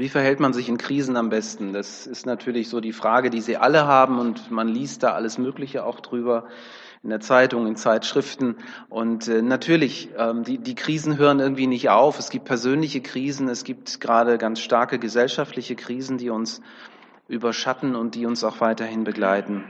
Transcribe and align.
Wie 0.00 0.08
verhält 0.08 0.40
man 0.40 0.54
sich 0.54 0.70
in 0.70 0.78
Krisen 0.78 1.14
am 1.18 1.28
besten? 1.28 1.74
Das 1.74 2.06
ist 2.06 2.24
natürlich 2.24 2.70
so 2.70 2.80
die 2.80 2.94
Frage, 2.94 3.28
die 3.28 3.42
Sie 3.42 3.58
alle 3.58 3.86
haben 3.86 4.18
und 4.18 4.50
man 4.50 4.66
liest 4.66 5.02
da 5.02 5.12
alles 5.12 5.36
Mögliche 5.36 5.84
auch 5.84 6.00
drüber 6.00 6.46
in 7.02 7.10
der 7.10 7.20
Zeitung, 7.20 7.66
in 7.66 7.76
Zeitschriften. 7.76 8.56
Und 8.88 9.28
äh, 9.28 9.42
natürlich, 9.42 10.08
ähm, 10.16 10.42
die, 10.42 10.56
die 10.56 10.74
Krisen 10.74 11.18
hören 11.18 11.38
irgendwie 11.38 11.66
nicht 11.66 11.90
auf. 11.90 12.18
Es 12.18 12.30
gibt 12.30 12.46
persönliche 12.46 13.02
Krisen, 13.02 13.46
es 13.50 13.62
gibt 13.62 14.00
gerade 14.00 14.38
ganz 14.38 14.60
starke 14.60 14.98
gesellschaftliche 14.98 15.76
Krisen, 15.76 16.16
die 16.16 16.30
uns 16.30 16.62
überschatten 17.28 17.94
und 17.94 18.14
die 18.14 18.24
uns 18.24 18.42
auch 18.42 18.62
weiterhin 18.62 19.04
begleiten. 19.04 19.64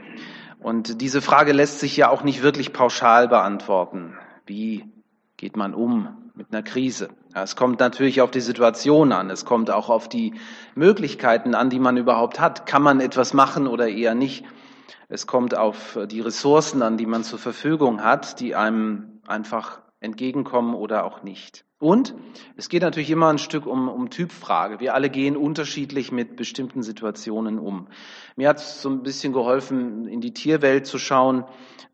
Und 0.59 1.01
diese 1.01 1.21
Frage 1.21 1.51
lässt 1.51 1.81
sich 1.81 1.97
ja 1.97 2.09
auch 2.09 2.23
nicht 2.23 2.41
wirklich 2.41 2.71
pauschal 2.71 3.27
beantworten. 3.27 4.17
Wie 4.45 4.85
geht 5.35 5.57
man 5.57 5.73
um 5.73 6.20
mit 6.41 6.51
einer 6.51 6.63
Krise? 6.63 7.09
Es 7.35 7.55
kommt 7.55 7.79
natürlich 7.79 8.19
auf 8.21 8.31
die 8.31 8.41
Situation 8.41 9.11
an. 9.11 9.29
Es 9.29 9.45
kommt 9.45 9.69
auch 9.69 9.89
auf 9.89 10.09
die 10.09 10.33
Möglichkeiten 10.73 11.53
an, 11.53 11.69
die 11.69 11.77
man 11.77 11.97
überhaupt 11.97 12.39
hat. 12.39 12.65
Kann 12.65 12.81
man 12.81 12.99
etwas 12.99 13.33
machen 13.35 13.67
oder 13.67 13.87
eher 13.87 14.15
nicht? 14.15 14.43
Es 15.07 15.27
kommt 15.27 15.55
auf 15.55 15.99
die 16.09 16.19
Ressourcen 16.19 16.81
an, 16.81 16.97
die 16.97 17.05
man 17.05 17.23
zur 17.23 17.37
Verfügung 17.37 18.03
hat, 18.03 18.39
die 18.39 18.55
einem 18.55 19.21
einfach 19.27 19.81
entgegenkommen 19.99 20.73
oder 20.73 21.05
auch 21.05 21.21
nicht. 21.21 21.63
Und 21.81 22.13
es 22.57 22.69
geht 22.69 22.83
natürlich 22.83 23.09
immer 23.09 23.29
ein 23.29 23.39
Stück 23.39 23.65
um, 23.65 23.89
um 23.89 24.11
Typfrage. 24.11 24.79
Wir 24.79 24.93
alle 24.93 25.09
gehen 25.09 25.35
unterschiedlich 25.35 26.11
mit 26.11 26.35
bestimmten 26.35 26.83
Situationen 26.83 27.57
um. 27.57 27.87
Mir 28.35 28.49
hat 28.49 28.57
es 28.59 28.83
so 28.83 28.89
ein 28.89 29.01
bisschen 29.01 29.33
geholfen, 29.33 30.05
in 30.07 30.21
die 30.21 30.31
Tierwelt 30.31 30.85
zu 30.85 30.99
schauen. 30.99 31.43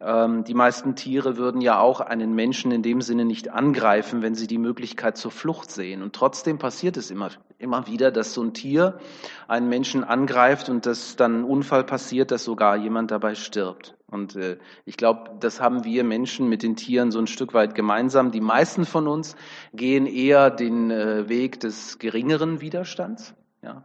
Ähm, 0.02 0.44
die 0.44 0.54
meisten 0.54 0.96
Tiere 0.96 1.38
würden 1.38 1.62
ja 1.62 1.80
auch 1.80 2.02
einen 2.02 2.36
Menschen 2.36 2.72
in 2.72 2.84
dem 2.84 3.00
Sinne 3.00 3.24
nicht 3.24 3.50
angreifen, 3.50 4.22
wenn 4.22 4.36
sie 4.36 4.48
die 4.48 4.58
Möglichkeit 4.58 5.16
zur 5.16 5.32
Flucht 5.32 5.72
sehen. 5.72 6.04
Und 6.04 6.14
trotzdem 6.14 6.58
passiert 6.58 6.98
es 6.98 7.10
immer, 7.10 7.30
immer 7.58 7.88
wieder, 7.88 8.12
dass 8.12 8.34
so 8.34 8.44
ein 8.44 8.54
Tier 8.54 9.00
einen 9.48 9.70
Menschen 9.70 10.04
angreift 10.04 10.68
und 10.68 10.86
dass 10.86 11.16
dann 11.16 11.40
ein 11.40 11.44
Unfall 11.46 11.86
passiert, 11.86 12.32
dass 12.32 12.44
sogar 12.44 12.76
jemand 12.76 13.12
dabei 13.12 13.36
stirbt. 13.36 13.97
Und 14.10 14.36
äh, 14.38 14.58
ich 14.86 14.96
glaube, 14.96 15.32
das 15.40 15.60
haben 15.60 15.84
wir 15.84 16.04
Menschen 16.04 16.48
mit 16.48 16.64
den 16.64 16.76
Tieren 16.78 17.12
so 17.12 17.20
ein 17.20 17.28
Stück 17.28 17.54
weit 17.54 17.76
gemeinsam. 17.76 18.32
Die 18.32 18.42
meisten 18.42 18.86
von 18.86 19.08
uns 19.08 19.36
gehen 19.74 20.06
eher 20.06 20.50
den 20.50 20.92
äh, 20.92 21.28
Weg 21.28 21.60
des 21.60 22.00
geringeren 22.00 22.62
Widerstands. 22.62 23.34
Ja. 23.62 23.84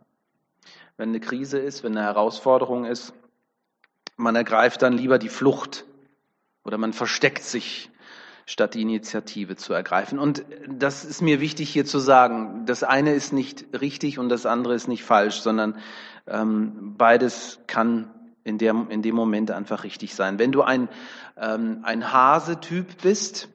Wenn 0.96 1.08
eine 1.08 1.20
Krise 1.20 1.58
ist, 1.58 1.82
wenn 1.82 1.96
eine 1.96 2.06
Herausforderung 2.06 2.84
ist, 2.84 3.14
man 4.16 4.36
ergreift 4.36 4.82
dann 4.82 4.92
lieber 4.92 5.18
die 5.18 5.28
Flucht 5.28 5.84
oder 6.64 6.78
man 6.78 6.92
versteckt 6.92 7.42
sich, 7.42 7.90
statt 8.46 8.74
die 8.74 8.82
Initiative 8.82 9.56
zu 9.56 9.72
ergreifen. 9.72 10.18
Und 10.18 10.44
das 10.68 11.04
ist 11.04 11.22
mir 11.22 11.40
wichtig 11.40 11.70
hier 11.70 11.84
zu 11.84 11.98
sagen. 11.98 12.66
Das 12.66 12.84
eine 12.84 13.14
ist 13.14 13.32
nicht 13.32 13.66
richtig 13.80 14.18
und 14.18 14.28
das 14.28 14.46
andere 14.46 14.74
ist 14.74 14.86
nicht 14.86 15.02
falsch, 15.02 15.40
sondern 15.40 15.78
ähm, 16.26 16.94
beides 16.96 17.60
kann 17.66 18.10
in, 18.44 18.58
der, 18.58 18.86
in 18.88 19.02
dem 19.02 19.14
Moment 19.14 19.50
einfach 19.50 19.84
richtig 19.84 20.14
sein. 20.14 20.38
Wenn 20.38 20.52
du 20.52 20.62
ein, 20.62 20.88
ähm, 21.36 21.80
ein 21.82 22.12
Hase-Typ 22.12 23.02
bist, 23.02 23.48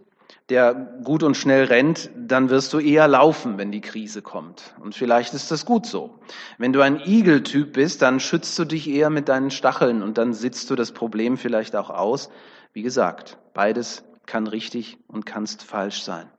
der 0.49 0.73
gut 0.73 1.23
und 1.23 1.35
schnell 1.35 1.65
rennt, 1.65 2.09
dann 2.15 2.49
wirst 2.49 2.71
du 2.73 2.79
eher 2.79 3.07
laufen, 3.07 3.57
wenn 3.57 3.71
die 3.71 3.81
Krise 3.81 4.21
kommt. 4.21 4.73
Und 4.79 4.95
vielleicht 4.95 5.33
ist 5.33 5.51
das 5.51 5.65
gut 5.65 5.85
so. 5.85 6.19
Wenn 6.57 6.71
du 6.71 6.81
ein 6.81 7.01
Igel-Typ 7.05 7.73
bist, 7.73 8.01
dann 8.01 8.21
schützt 8.21 8.57
du 8.57 8.63
dich 8.63 8.89
eher 8.89 9.09
mit 9.09 9.27
deinen 9.27 9.51
Stacheln 9.51 10.01
und 10.01 10.17
dann 10.17 10.33
sitzt 10.33 10.69
du 10.69 10.75
das 10.75 10.93
Problem 10.93 11.37
vielleicht 11.37 11.75
auch 11.75 11.89
aus. 11.89 12.29
Wie 12.71 12.81
gesagt, 12.81 13.37
beides 13.53 14.03
kann 14.25 14.47
richtig 14.47 14.97
und 15.07 15.25
kannst 15.25 15.63
falsch 15.63 16.03
sein. 16.03 16.29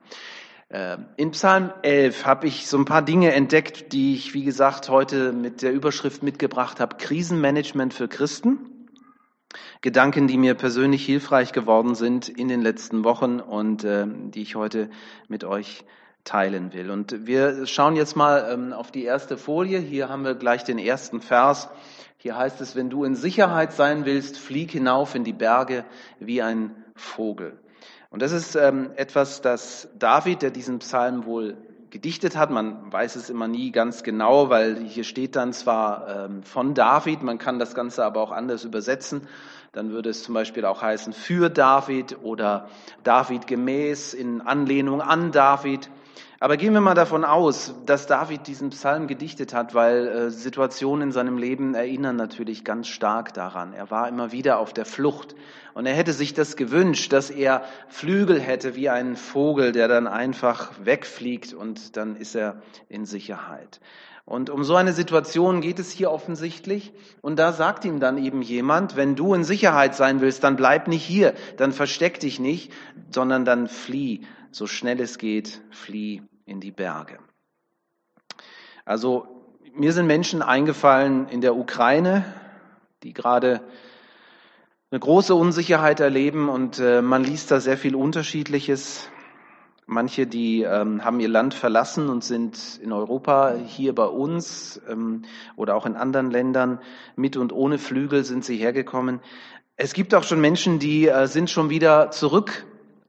Äh, 0.69 0.97
in 1.17 1.31
Psalm 1.31 1.73
11 1.81 2.25
habe 2.25 2.47
ich 2.47 2.67
so 2.67 2.77
ein 2.77 2.85
paar 2.85 3.01
Dinge 3.01 3.33
entdeckt, 3.33 3.91
die 3.91 4.13
ich, 4.13 4.33
wie 4.33 4.43
gesagt, 4.43 4.89
heute 4.89 5.33
mit 5.33 5.63
der 5.63 5.73
Überschrift 5.73 6.21
mitgebracht 6.21 6.79
habe. 6.79 6.97
Krisenmanagement 6.97 7.93
für 7.93 8.07
Christen. 8.07 8.87
Gedanken, 9.81 10.27
die 10.27 10.37
mir 10.37 10.53
persönlich 10.53 11.03
hilfreich 11.05 11.53
geworden 11.53 11.95
sind 11.95 12.29
in 12.29 12.49
den 12.49 12.61
letzten 12.61 13.03
Wochen 13.03 13.39
und 13.39 13.83
äh, 13.83 14.05
die 14.07 14.43
ich 14.43 14.55
heute 14.55 14.91
mit 15.27 15.43
euch 15.43 15.85
teilen 16.23 16.73
will. 16.73 16.91
Und 16.91 17.25
wir 17.25 17.65
schauen 17.65 17.95
jetzt 17.95 18.15
mal 18.15 18.51
ähm, 18.51 18.73
auf 18.73 18.91
die 18.91 19.05
erste 19.05 19.37
Folie. 19.37 19.79
Hier 19.79 20.09
haben 20.09 20.23
wir 20.23 20.35
gleich 20.35 20.63
den 20.65 20.77
ersten 20.77 21.21
Vers. 21.21 21.69
Hier 22.17 22.37
heißt 22.37 22.61
es, 22.61 22.75
wenn 22.75 22.91
du 22.91 23.05
in 23.05 23.15
Sicherheit 23.15 23.73
sein 23.73 24.05
willst, 24.05 24.37
flieg 24.37 24.69
hinauf 24.69 25.15
in 25.15 25.23
die 25.23 25.33
Berge 25.33 25.85
wie 26.19 26.43
ein 26.43 26.75
Vogel. 26.93 27.57
Und 28.09 28.21
das 28.21 28.31
ist 28.31 28.55
ähm, 28.55 28.91
etwas, 28.95 29.41
das 29.41 29.87
David, 29.97 30.41
der 30.41 30.51
diesen 30.51 30.79
Psalm 30.79 31.25
wohl 31.25 31.57
gedichtet 31.91 32.35
hat. 32.35 32.49
Man 32.49 32.91
weiß 32.91 33.15
es 33.15 33.29
immer 33.29 33.47
nie 33.47 33.71
ganz 33.71 34.03
genau, 34.03 34.49
weil 34.49 34.77
hier 34.83 35.03
steht 35.03 35.35
dann 35.35 35.53
zwar 35.53 36.25
ähm, 36.25 36.43
von 36.43 36.73
David, 36.73 37.23
man 37.23 37.37
kann 37.37 37.59
das 37.59 37.75
Ganze 37.75 38.05
aber 38.05 38.21
auch 38.21 38.31
anders 38.31 38.63
übersetzen. 38.63 39.27
Dann 39.71 39.91
würde 39.91 40.09
es 40.09 40.23
zum 40.23 40.33
Beispiel 40.33 40.65
auch 40.65 40.81
heißen 40.81 41.13
für 41.13 41.49
David 41.49 42.17
oder 42.23 42.69
David 43.03 43.45
gemäß 43.45 44.15
in 44.15 44.41
Anlehnung 44.41 45.01
an 45.01 45.31
David. 45.31 45.89
Aber 46.41 46.55
gehen 46.55 46.73
wir 46.73 46.79
mal 46.79 46.93
davon 46.93 47.25
aus, 47.25 47.73
dass 47.85 48.07
David 48.07 48.47
diesen 48.47 48.69
Psalm 48.69 49.07
gedichtet 49.07 49.53
hat, 49.53 49.73
weil 49.73 50.07
äh, 50.07 50.31
Situationen 50.31 51.09
in 51.09 51.11
seinem 51.11 51.37
Leben 51.37 51.75
erinnern 51.75 52.15
natürlich 52.15 52.63
ganz 52.63 52.87
stark 52.87 53.33
daran. 53.33 53.73
Er 53.73 53.91
war 53.91 54.07
immer 54.07 54.31
wieder 54.31 54.59
auf 54.59 54.71
der 54.71 54.85
Flucht 54.85 55.35
und 55.73 55.85
er 55.85 55.93
hätte 55.93 56.13
sich 56.13 56.33
das 56.33 56.55
gewünscht, 56.55 57.11
dass 57.11 57.29
er 57.29 57.63
Flügel 57.89 58.39
hätte 58.39 58.77
wie 58.77 58.87
ein 58.87 59.17
Vogel, 59.17 59.73
der 59.73 59.89
dann 59.89 60.07
einfach 60.07 60.71
wegfliegt 60.81 61.53
und 61.53 61.97
dann 61.97 62.15
ist 62.15 62.35
er 62.35 62.61
in 62.87 63.05
Sicherheit. 63.05 63.81
Und 64.23 64.49
um 64.49 64.63
so 64.63 64.75
eine 64.75 64.93
Situation 64.93 65.59
geht 65.59 65.79
es 65.79 65.91
hier 65.91 66.09
offensichtlich. 66.09 66.93
Und 67.21 67.37
da 67.37 67.51
sagt 67.51 67.83
ihm 67.83 67.99
dann 67.99 68.17
eben 68.17 68.43
jemand, 68.43 68.95
wenn 68.95 69.17
du 69.17 69.33
in 69.33 69.43
Sicherheit 69.43 69.93
sein 69.93 70.21
willst, 70.21 70.43
dann 70.45 70.55
bleib 70.55 70.87
nicht 70.87 71.03
hier, 71.03 71.33
dann 71.57 71.73
versteck 71.73 72.21
dich 72.21 72.39
nicht, 72.39 72.71
sondern 73.09 73.43
dann 73.43 73.67
flieh, 73.67 74.21
so 74.51 74.67
schnell 74.67 75.01
es 75.01 75.17
geht, 75.17 75.61
flieh 75.71 76.21
in 76.49 76.59
die 76.59 76.71
Berge. 76.71 77.19
Also 78.83 79.27
mir 79.73 79.93
sind 79.93 80.07
Menschen 80.07 80.41
eingefallen 80.41 81.27
in 81.29 81.41
der 81.41 81.55
Ukraine, 81.55 82.25
die 83.03 83.13
gerade 83.13 83.61
eine 84.91 84.99
große 84.99 85.35
Unsicherheit 85.35 85.99
erleben 85.99 86.49
und 86.49 86.79
äh, 86.79 87.03
man 87.03 87.23
liest 87.23 87.51
da 87.51 87.59
sehr 87.59 87.77
viel 87.77 87.95
Unterschiedliches. 87.95 89.09
Manche, 89.85 90.25
die 90.25 90.63
ähm, 90.63 91.05
haben 91.05 91.19
ihr 91.19 91.29
Land 91.29 91.53
verlassen 91.53 92.09
und 92.09 92.23
sind 92.23 92.79
in 92.81 92.91
Europa 92.91 93.53
hier 93.53 93.93
bei 93.93 94.05
uns 94.05 94.81
ähm, 94.89 95.23
oder 95.55 95.75
auch 95.75 95.85
in 95.85 95.95
anderen 95.95 96.31
Ländern 96.31 96.79
mit 97.15 97.37
und 97.37 97.53
ohne 97.53 97.77
Flügel 97.77 98.23
sind 98.23 98.43
sie 98.43 98.57
hergekommen. 98.57 99.19
Es 99.75 99.93
gibt 99.93 100.15
auch 100.15 100.23
schon 100.23 100.41
Menschen, 100.41 100.79
die 100.79 101.07
äh, 101.07 101.27
sind 101.27 101.49
schon 101.51 101.69
wieder 101.69 102.09
zurück, 102.11 102.65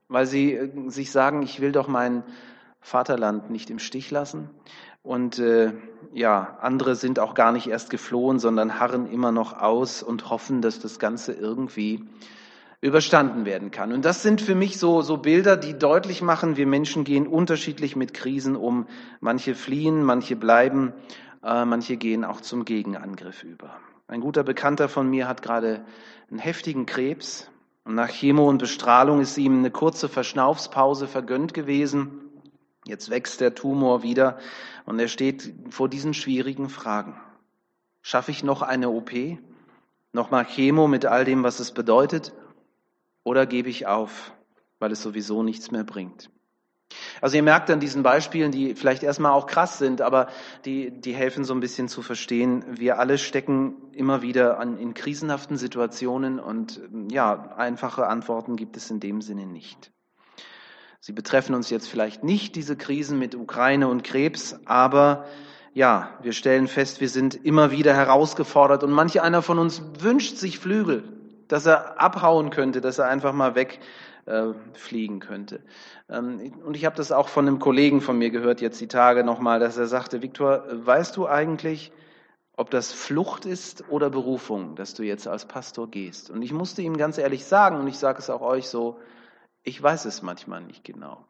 weil 0.08 0.26
sie 0.26 0.54
äh, 0.54 0.90
sich 0.90 1.10
sagen, 1.10 1.42
ich 1.42 1.60
will 1.60 1.72
doch 1.72 1.88
mein 1.88 2.22
Vaterland 2.80 3.50
nicht 3.50 3.70
im 3.70 3.78
Stich 3.78 4.10
lassen. 4.10 4.50
Und 5.02 5.38
äh, 5.38 5.72
ja, 6.12 6.58
andere 6.60 6.94
sind 6.94 7.18
auch 7.18 7.34
gar 7.34 7.52
nicht 7.52 7.66
erst 7.66 7.90
geflohen, 7.90 8.38
sondern 8.38 8.78
harren 8.78 9.10
immer 9.10 9.32
noch 9.32 9.58
aus 9.58 10.02
und 10.02 10.28
hoffen, 10.28 10.60
dass 10.60 10.78
das 10.78 10.98
Ganze 10.98 11.32
irgendwie 11.32 12.04
überstanden 12.82 13.44
werden 13.44 13.70
kann. 13.70 13.92
Und 13.92 14.04
das 14.04 14.22
sind 14.22 14.40
für 14.40 14.54
mich 14.54 14.78
so, 14.78 15.02
so 15.02 15.18
Bilder, 15.18 15.56
die 15.56 15.78
deutlich 15.78 16.22
machen, 16.22 16.56
wir 16.56 16.66
Menschen 16.66 17.04
gehen 17.04 17.26
unterschiedlich 17.26 17.94
mit 17.96 18.14
Krisen 18.14 18.56
um. 18.56 18.86
Manche 19.20 19.54
fliehen, 19.54 20.02
manche 20.02 20.36
bleiben, 20.36 20.92
äh, 21.42 21.64
manche 21.64 21.96
gehen 21.96 22.24
auch 22.24 22.40
zum 22.40 22.64
Gegenangriff 22.64 23.42
über. 23.42 23.76
Ein 24.08 24.20
guter 24.20 24.42
Bekannter 24.42 24.88
von 24.88 25.08
mir 25.08 25.28
hat 25.28 25.42
gerade 25.42 25.84
einen 26.30 26.40
heftigen 26.40 26.86
Krebs 26.86 27.50
und 27.84 27.94
nach 27.94 28.08
Chemo 28.08 28.48
und 28.48 28.58
Bestrahlung 28.58 29.20
ist 29.20 29.38
ihm 29.38 29.58
eine 29.58 29.70
kurze 29.70 30.08
Verschnaufspause 30.08 31.06
vergönnt 31.06 31.54
gewesen. 31.54 32.29
Jetzt 32.86 33.10
wächst 33.10 33.40
der 33.40 33.54
Tumor 33.54 34.02
wieder 34.02 34.38
und 34.86 34.98
er 34.98 35.08
steht 35.08 35.52
vor 35.70 35.88
diesen 35.88 36.14
schwierigen 36.14 36.68
Fragen. 36.68 37.20
Schaffe 38.02 38.30
ich 38.30 38.42
noch 38.42 38.62
eine 38.62 38.88
OP? 38.90 39.12
Nochmal 40.12 40.44
Chemo 40.44 40.88
mit 40.88 41.06
all 41.06 41.24
dem, 41.24 41.42
was 41.42 41.60
es 41.60 41.72
bedeutet? 41.72 42.32
Oder 43.22 43.46
gebe 43.46 43.68
ich 43.68 43.86
auf, 43.86 44.32
weil 44.78 44.92
es 44.92 45.02
sowieso 45.02 45.42
nichts 45.42 45.70
mehr 45.70 45.84
bringt? 45.84 46.30
Also 47.20 47.36
ihr 47.36 47.42
merkt 47.42 47.70
an 47.70 47.80
diesen 47.80 48.02
Beispielen, 48.02 48.50
die 48.50 48.74
vielleicht 48.74 49.02
erstmal 49.02 49.32
auch 49.32 49.46
krass 49.46 49.78
sind, 49.78 50.00
aber 50.00 50.28
die, 50.64 50.90
die 50.90 51.14
helfen 51.14 51.44
so 51.44 51.54
ein 51.54 51.60
bisschen 51.60 51.86
zu 51.86 52.02
verstehen. 52.02 52.64
Wir 52.68 52.98
alle 52.98 53.18
stecken 53.18 53.76
immer 53.92 54.22
wieder 54.22 54.58
an, 54.58 54.78
in 54.78 54.94
krisenhaften 54.94 55.56
Situationen 55.56 56.40
und 56.40 56.80
ja, 57.10 57.54
einfache 57.56 58.06
Antworten 58.06 58.56
gibt 58.56 58.76
es 58.76 58.90
in 58.90 59.00
dem 59.00 59.20
Sinne 59.20 59.46
nicht. 59.46 59.92
Sie 61.00 61.12
betreffen 61.12 61.54
uns 61.54 61.70
jetzt 61.70 61.88
vielleicht 61.88 62.24
nicht, 62.24 62.56
diese 62.56 62.76
Krisen 62.76 63.18
mit 63.18 63.34
Ukraine 63.34 63.88
und 63.88 64.04
Krebs, 64.04 64.60
aber 64.66 65.24
ja, 65.72 66.10
wir 66.20 66.32
stellen 66.32 66.68
fest, 66.68 67.00
wir 67.00 67.08
sind 67.08 67.42
immer 67.44 67.70
wieder 67.70 67.94
herausgefordert 67.94 68.84
und 68.84 68.90
manch 68.90 69.20
einer 69.22 69.40
von 69.40 69.58
uns 69.58 69.82
wünscht 69.98 70.36
sich 70.36 70.58
Flügel, 70.58 71.04
dass 71.48 71.64
er 71.64 71.98
abhauen 72.00 72.50
könnte, 72.50 72.82
dass 72.82 72.98
er 72.98 73.08
einfach 73.08 73.32
mal 73.32 73.54
weg 73.54 73.80
äh, 74.26 74.48
fliegen 74.74 75.20
könnte. 75.20 75.62
Ähm, 76.10 76.52
und 76.66 76.76
ich 76.76 76.84
habe 76.84 76.96
das 76.96 77.12
auch 77.12 77.28
von 77.28 77.48
einem 77.48 77.60
Kollegen 77.60 78.02
von 78.02 78.18
mir 78.18 78.28
gehört, 78.28 78.60
jetzt 78.60 78.80
die 78.80 78.88
Tage 78.88 79.24
nochmal, 79.24 79.58
dass 79.58 79.78
er 79.78 79.86
sagte, 79.86 80.20
Viktor, 80.20 80.64
weißt 80.70 81.16
du 81.16 81.26
eigentlich, 81.26 81.92
ob 82.58 82.68
das 82.68 82.92
Flucht 82.92 83.46
ist 83.46 83.84
oder 83.88 84.10
Berufung, 84.10 84.74
dass 84.74 84.92
du 84.92 85.02
jetzt 85.02 85.26
als 85.26 85.46
Pastor 85.46 85.90
gehst? 85.90 86.28
Und 86.28 86.42
ich 86.42 86.52
musste 86.52 86.82
ihm 86.82 86.98
ganz 86.98 87.16
ehrlich 87.16 87.46
sagen, 87.46 87.76
und 87.76 87.88
ich 87.88 87.96
sage 87.96 88.18
es 88.18 88.28
auch 88.28 88.42
euch 88.42 88.68
so, 88.68 88.98
ich 89.62 89.82
weiß 89.82 90.04
es 90.06 90.22
manchmal 90.22 90.62
nicht 90.62 90.84
genau. 90.84 91.24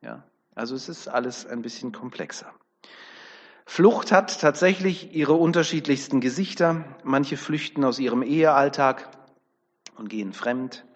Ja, 0.00 0.24
also 0.54 0.74
es 0.74 0.88
ist 0.88 1.08
alles 1.08 1.46
ein 1.46 1.62
bisschen 1.62 1.92
komplexer. 1.92 2.52
Flucht 3.66 4.12
hat 4.12 4.40
tatsächlich 4.40 5.14
ihre 5.14 5.34
unterschiedlichsten 5.34 6.20
Gesichter. 6.20 6.84
Manche 7.04 7.36
flüchten 7.36 7.84
aus 7.84 7.98
ihrem 7.98 8.22
Ehealltag 8.22 9.08
und 9.96 10.08
gehen 10.08 10.32
fremd. 10.32 10.86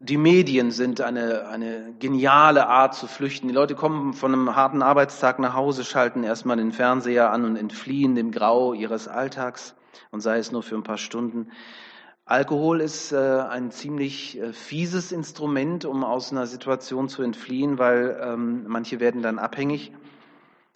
Die 0.00 0.16
Medien 0.16 0.70
sind 0.70 1.00
eine, 1.00 1.48
eine 1.48 1.92
geniale 1.98 2.66
Art 2.66 2.94
zu 2.94 3.06
flüchten. 3.06 3.48
Die 3.48 3.54
Leute 3.54 3.74
kommen 3.74 4.14
von 4.14 4.32
einem 4.32 4.54
harten 4.54 4.82
Arbeitstag 4.82 5.38
nach 5.38 5.54
Hause, 5.54 5.84
schalten 5.84 6.22
erstmal 6.22 6.56
den 6.56 6.72
Fernseher 6.72 7.30
an 7.32 7.44
und 7.44 7.56
entfliehen 7.56 8.14
dem 8.14 8.30
Grau 8.30 8.74
ihres 8.74 9.08
Alltags 9.08 9.74
und 10.10 10.20
sei 10.20 10.38
es 10.38 10.52
nur 10.52 10.62
für 10.62 10.76
ein 10.76 10.84
paar 10.84 10.98
Stunden. 10.98 11.50
Alkohol 12.28 12.82
ist 12.82 13.12
äh, 13.12 13.16
ein 13.16 13.70
ziemlich 13.70 14.38
äh, 14.38 14.52
fieses 14.52 15.12
Instrument, 15.12 15.86
um 15.86 16.04
aus 16.04 16.30
einer 16.30 16.46
Situation 16.46 17.08
zu 17.08 17.22
entfliehen, 17.22 17.78
weil 17.78 18.20
ähm, 18.22 18.64
manche 18.66 19.00
werden 19.00 19.22
dann 19.22 19.38
abhängig. 19.38 19.92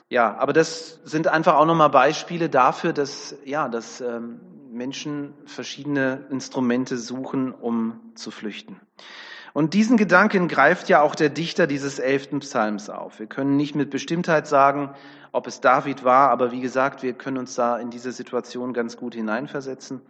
Ja, 0.09 0.35
aber 0.39 0.55
das 0.55 1.01
sind 1.05 1.29
einfach 1.29 1.57
auch 1.57 1.67
nochmal 1.67 1.91
Beispiele 1.91 2.49
dafür, 2.49 2.95
dass, 2.95 3.37
ja, 3.45 3.69
dass 3.69 4.01
ähm, 4.01 4.41
Menschen 4.71 5.35
verschiedene 5.45 6.25
Instrumente 6.31 6.97
suchen, 6.97 7.53
um 7.53 8.01
zu 8.15 8.31
flüchten. 8.31 8.81
Und 9.53 9.75
diesen 9.75 9.99
Gedanken 9.99 10.49
greift 10.49 10.89
ja 10.89 11.03
auch 11.03 11.15
der 11.15 11.29
Dichter 11.29 11.67
dieses 11.67 11.99
elften 11.99 12.41
Psalms 12.41 12.89
auf. 12.89 13.19
Wir 13.19 13.27
können 13.27 13.59
nicht 13.59 13.75
mit 13.75 13.91
Bestimmtheit 13.91 14.47
sagen, 14.47 14.95
ob 15.33 15.47
es 15.47 15.61
David 15.61 16.03
war, 16.03 16.31
aber 16.31 16.51
wie 16.51 16.63
gesagt, 16.63 17.03
wir 17.03 17.13
können 17.13 17.37
uns 17.37 17.55
da 17.55 17.77
in 17.77 17.91
diese 17.91 18.13
Situation 18.13 18.73
ganz 18.73 18.97
gut 18.97 19.15
hineinversetzen. 19.15 20.01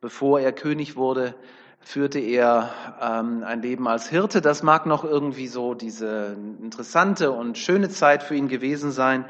Bevor 0.00 0.40
er 0.40 0.52
König 0.52 0.96
wurde, 0.96 1.34
führte 1.78 2.20
er 2.20 2.70
ähm, 3.02 3.42
ein 3.42 3.60
Leben 3.60 3.86
als 3.86 4.08
Hirte. 4.08 4.40
Das 4.40 4.62
mag 4.62 4.86
noch 4.86 5.04
irgendwie 5.04 5.46
so 5.46 5.74
diese 5.74 6.36
interessante 6.62 7.32
und 7.32 7.58
schöne 7.58 7.90
Zeit 7.90 8.22
für 8.22 8.34
ihn 8.34 8.48
gewesen 8.48 8.92
sein. 8.92 9.26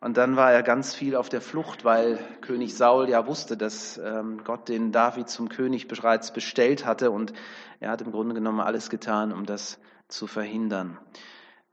Und 0.00 0.16
dann 0.16 0.36
war 0.36 0.52
er 0.52 0.62
ganz 0.62 0.94
viel 0.94 1.16
auf 1.16 1.30
der 1.30 1.40
Flucht, 1.40 1.86
weil 1.86 2.18
König 2.42 2.76
Saul 2.76 3.08
ja 3.08 3.26
wusste, 3.26 3.56
dass 3.56 3.98
ähm, 3.98 4.42
Gott 4.44 4.68
den 4.68 4.92
David 4.92 5.30
zum 5.30 5.48
König 5.48 5.88
bereits 5.88 6.32
bestellt 6.32 6.84
hatte. 6.84 7.10
Und 7.10 7.32
er 7.80 7.90
hat 7.90 8.02
im 8.02 8.12
Grunde 8.12 8.34
genommen 8.34 8.60
alles 8.60 8.90
getan, 8.90 9.32
um 9.32 9.46
das 9.46 9.80
zu 10.06 10.26
verhindern. 10.26 10.98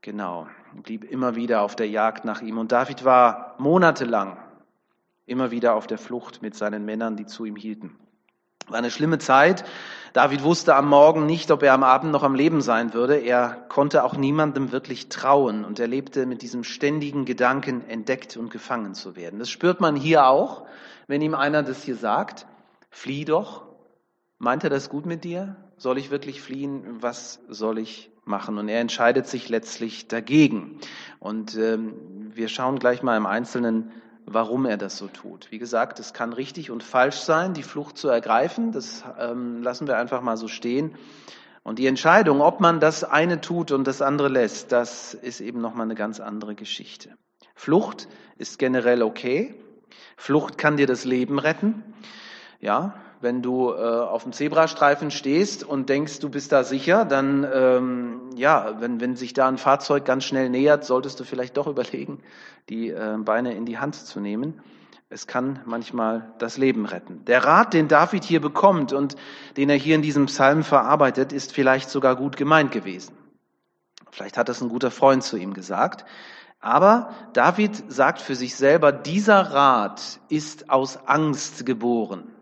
Genau, 0.00 0.46
blieb 0.72 1.04
immer 1.04 1.36
wieder 1.36 1.60
auf 1.60 1.76
der 1.76 1.88
Jagd 1.88 2.24
nach 2.24 2.40
ihm. 2.40 2.56
Und 2.56 2.72
David 2.72 3.04
war 3.04 3.54
monatelang 3.58 4.38
immer 5.26 5.50
wieder 5.50 5.74
auf 5.74 5.86
der 5.86 5.98
Flucht 5.98 6.40
mit 6.40 6.54
seinen 6.54 6.84
Männern, 6.84 7.16
die 7.16 7.26
zu 7.26 7.44
ihm 7.44 7.56
hielten. 7.56 7.98
War 8.68 8.78
eine 8.78 8.90
schlimme 8.90 9.18
Zeit. 9.18 9.64
David 10.12 10.42
wusste 10.42 10.74
am 10.74 10.88
Morgen 10.88 11.24
nicht, 11.24 11.50
ob 11.50 11.62
er 11.62 11.72
am 11.72 11.84
Abend 11.84 12.10
noch 12.10 12.24
am 12.24 12.34
Leben 12.34 12.60
sein 12.60 12.94
würde. 12.94 13.16
Er 13.16 13.64
konnte 13.68 14.02
auch 14.02 14.16
niemandem 14.16 14.72
wirklich 14.72 15.08
trauen 15.08 15.64
und 15.64 15.78
er 15.78 15.86
lebte 15.86 16.26
mit 16.26 16.42
diesem 16.42 16.64
ständigen 16.64 17.26
Gedanken, 17.26 17.86
entdeckt 17.86 18.36
und 18.36 18.50
gefangen 18.50 18.94
zu 18.94 19.14
werden. 19.14 19.38
Das 19.38 19.50
spürt 19.50 19.80
man 19.80 19.94
hier 19.94 20.26
auch, 20.26 20.66
wenn 21.06 21.22
ihm 21.22 21.34
einer 21.34 21.62
das 21.62 21.84
hier 21.84 21.96
sagt. 21.96 22.46
Flieh 22.90 23.24
doch. 23.24 23.66
Meint 24.38 24.64
er 24.64 24.70
das 24.70 24.88
gut 24.88 25.06
mit 25.06 25.22
dir? 25.22 25.56
Soll 25.76 25.98
ich 25.98 26.10
wirklich 26.10 26.40
fliehen? 26.40 27.02
Was 27.02 27.40
soll 27.48 27.78
ich 27.78 28.10
machen? 28.24 28.58
Und 28.58 28.68
er 28.68 28.80
entscheidet 28.80 29.28
sich 29.28 29.48
letztlich 29.48 30.08
dagegen. 30.08 30.80
Und 31.20 31.56
ähm, 31.56 31.94
wir 32.34 32.48
schauen 32.48 32.78
gleich 32.78 33.02
mal 33.02 33.16
im 33.16 33.26
Einzelnen 33.26 33.92
warum 34.26 34.66
er 34.66 34.76
das 34.76 34.98
so 34.98 35.06
tut. 35.06 35.50
Wie 35.50 35.58
gesagt, 35.58 36.00
es 36.00 36.12
kann 36.12 36.32
richtig 36.32 36.70
und 36.70 36.82
falsch 36.82 37.16
sein, 37.16 37.54
die 37.54 37.62
Flucht 37.62 37.96
zu 37.96 38.08
ergreifen. 38.08 38.72
Das 38.72 39.04
ähm, 39.18 39.62
lassen 39.62 39.86
wir 39.86 39.96
einfach 39.96 40.20
mal 40.20 40.36
so 40.36 40.48
stehen. 40.48 40.96
Und 41.62 41.78
die 41.78 41.86
Entscheidung, 41.86 42.40
ob 42.40 42.60
man 42.60 42.80
das 42.80 43.04
eine 43.04 43.40
tut 43.40 43.72
und 43.72 43.86
das 43.86 44.02
andere 44.02 44.28
lässt, 44.28 44.72
das 44.72 45.14
ist 45.14 45.40
eben 45.40 45.60
nochmal 45.60 45.86
eine 45.86 45.94
ganz 45.94 46.20
andere 46.20 46.54
Geschichte. 46.54 47.16
Flucht 47.54 48.08
ist 48.36 48.58
generell 48.58 49.02
okay. 49.02 49.54
Flucht 50.16 50.58
kann 50.58 50.76
dir 50.76 50.86
das 50.86 51.04
Leben 51.04 51.38
retten. 51.38 51.82
Ja, 52.60 52.94
wenn 53.20 53.42
du 53.42 53.70
äh, 53.70 53.76
auf 53.76 54.22
dem 54.24 54.32
Zebrastreifen 54.32 55.10
stehst 55.10 55.64
und 55.64 55.88
denkst, 55.88 56.18
du 56.20 56.28
bist 56.28 56.52
da 56.52 56.64
sicher, 56.64 57.04
dann 57.04 57.46
ähm, 57.52 58.30
ja, 58.36 58.76
wenn, 58.80 59.00
wenn 59.00 59.16
sich 59.16 59.32
da 59.32 59.48
ein 59.48 59.58
Fahrzeug 59.58 60.04
ganz 60.04 60.24
schnell 60.24 60.48
nähert, 60.48 60.84
solltest 60.84 61.18
du 61.20 61.24
vielleicht 61.24 61.56
doch 61.56 61.66
überlegen, 61.66 62.22
die 62.68 62.90
äh, 62.90 63.16
Beine 63.18 63.54
in 63.54 63.66
die 63.66 63.78
Hand 63.78 63.94
zu 63.94 64.20
nehmen. 64.20 64.60
Es 65.08 65.28
kann 65.28 65.60
manchmal 65.66 66.32
das 66.38 66.58
Leben 66.58 66.84
retten. 66.84 67.24
Der 67.26 67.44
Rat, 67.44 67.74
den 67.74 67.86
David 67.86 68.24
hier 68.24 68.40
bekommt 68.40 68.92
und 68.92 69.14
den 69.56 69.70
er 69.70 69.76
hier 69.76 69.94
in 69.94 70.02
diesem 70.02 70.26
Psalm 70.26 70.64
verarbeitet, 70.64 71.32
ist 71.32 71.52
vielleicht 71.52 71.90
sogar 71.90 72.16
gut 72.16 72.36
gemeint 72.36 72.72
gewesen. 72.72 73.16
Vielleicht 74.10 74.36
hat 74.36 74.48
es 74.48 74.60
ein 74.60 74.68
guter 74.68 74.90
Freund 74.90 75.22
zu 75.22 75.36
ihm 75.36 75.54
gesagt. 75.54 76.04
Aber 76.58 77.10
David 77.34 77.92
sagt 77.92 78.20
für 78.20 78.34
sich 78.34 78.56
selber, 78.56 78.90
dieser 78.90 79.52
Rat 79.52 80.20
ist 80.28 80.70
aus 80.70 80.96
Angst 81.06 81.64
geboren. 81.66 82.35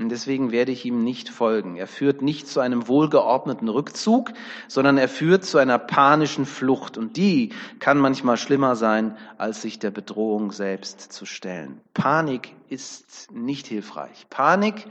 Und 0.00 0.08
deswegen 0.08 0.50
werde 0.50 0.72
ich 0.72 0.86
ihm 0.86 1.04
nicht 1.04 1.28
folgen. 1.28 1.76
Er 1.76 1.86
führt 1.86 2.22
nicht 2.22 2.48
zu 2.48 2.60
einem 2.60 2.88
wohlgeordneten 2.88 3.68
Rückzug, 3.68 4.32
sondern 4.66 4.96
er 4.96 5.10
führt 5.10 5.44
zu 5.44 5.58
einer 5.58 5.78
panischen 5.78 6.46
Flucht. 6.46 6.96
Und 6.96 7.18
die 7.18 7.50
kann 7.80 7.98
manchmal 7.98 8.38
schlimmer 8.38 8.76
sein, 8.76 9.14
als 9.36 9.60
sich 9.60 9.78
der 9.78 9.90
Bedrohung 9.90 10.52
selbst 10.52 11.12
zu 11.12 11.26
stellen. 11.26 11.82
Panik 11.92 12.54
ist 12.70 13.30
nicht 13.30 13.66
hilfreich. 13.66 14.26
Panik, 14.30 14.86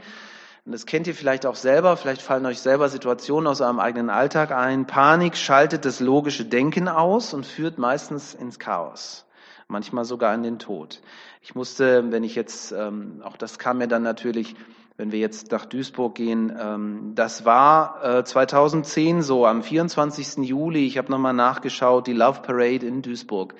und 0.64 0.70
das 0.70 0.86
kennt 0.86 1.08
ihr 1.08 1.14
vielleicht 1.16 1.44
auch 1.44 1.56
selber, 1.56 1.96
vielleicht 1.96 2.22
fallen 2.22 2.46
euch 2.46 2.60
selber 2.60 2.88
Situationen 2.88 3.48
aus 3.48 3.60
eurem 3.60 3.80
eigenen 3.80 4.10
Alltag 4.10 4.52
ein. 4.52 4.86
Panik 4.86 5.36
schaltet 5.36 5.84
das 5.84 5.98
logische 5.98 6.44
Denken 6.44 6.86
aus 6.86 7.34
und 7.34 7.46
führt 7.46 7.78
meistens 7.78 8.32
ins 8.32 8.60
Chaos 8.60 9.26
manchmal 9.70 10.04
sogar 10.04 10.34
in 10.34 10.42
den 10.42 10.58
Tod. 10.58 11.00
Ich 11.42 11.54
musste, 11.54 12.10
wenn 12.10 12.24
ich 12.24 12.34
jetzt, 12.34 12.72
ähm, 12.72 13.22
auch 13.24 13.36
das 13.36 13.58
kam 13.58 13.78
mir 13.78 13.86
dann 13.86 14.02
natürlich 14.02 14.56
wenn 15.00 15.12
wir 15.12 15.18
jetzt 15.18 15.50
nach 15.50 15.64
Duisburg 15.64 16.14
gehen, 16.14 16.54
ähm, 16.60 17.12
das 17.14 17.46
war 17.46 18.22
2010 18.22 19.18
äh, 19.18 19.22
so, 19.22 19.46
am 19.46 19.62
24. 19.62 20.46
Juli, 20.46 20.84
ich 20.84 20.98
habe 20.98 21.10
nochmal 21.10 21.32
nachgeschaut, 21.32 22.06
die 22.06 22.12
Love 22.12 22.42
Parade 22.42 22.86
in 22.86 23.00
Duisburg. 23.00 23.54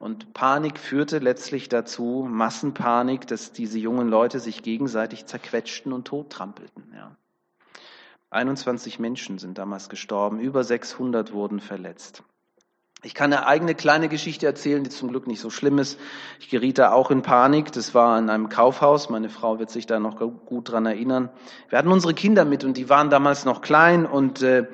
Und 0.00 0.34
Panik 0.34 0.80
führte 0.80 1.18
letztlich 1.18 1.68
dazu, 1.68 2.26
Massenpanik, 2.28 3.28
dass 3.28 3.52
diese 3.52 3.78
jungen 3.78 4.08
Leute 4.08 4.40
sich 4.40 4.64
gegenseitig 4.64 5.26
zerquetschten 5.26 5.92
und 5.92 6.08
tottrampelten. 6.08 6.92
Ja. 6.92 7.14
21 8.30 8.98
Menschen 8.98 9.38
sind 9.38 9.58
damals 9.58 9.90
gestorben, 9.90 10.40
über 10.40 10.64
600 10.64 11.32
wurden 11.32 11.60
verletzt. 11.60 12.24
Ich 13.02 13.14
kann 13.14 13.32
eine 13.32 13.46
eigene 13.46 13.74
kleine 13.74 14.10
Geschichte 14.10 14.44
erzählen, 14.44 14.84
die 14.84 14.90
zum 14.90 15.08
Glück 15.08 15.26
nicht 15.26 15.40
so 15.40 15.48
schlimm 15.48 15.78
ist. 15.78 15.98
Ich 16.38 16.50
geriet 16.50 16.76
da 16.76 16.92
auch 16.92 17.10
in 17.10 17.22
Panik. 17.22 17.72
Das 17.72 17.94
war 17.94 18.18
in 18.18 18.28
einem 18.28 18.50
Kaufhaus. 18.50 19.08
Meine 19.08 19.30
Frau 19.30 19.58
wird 19.58 19.70
sich 19.70 19.86
da 19.86 19.98
noch 19.98 20.18
gut 20.44 20.70
dran 20.70 20.84
erinnern. 20.84 21.30
Wir 21.70 21.78
hatten 21.78 21.92
unsere 21.92 22.12
Kinder 22.12 22.44
mit 22.44 22.62
und 22.62 22.76
die 22.76 22.90
waren 22.90 23.08
damals 23.08 23.46
noch 23.46 23.62
klein 23.62 24.04
und 24.04 24.42
äh, 24.42 24.66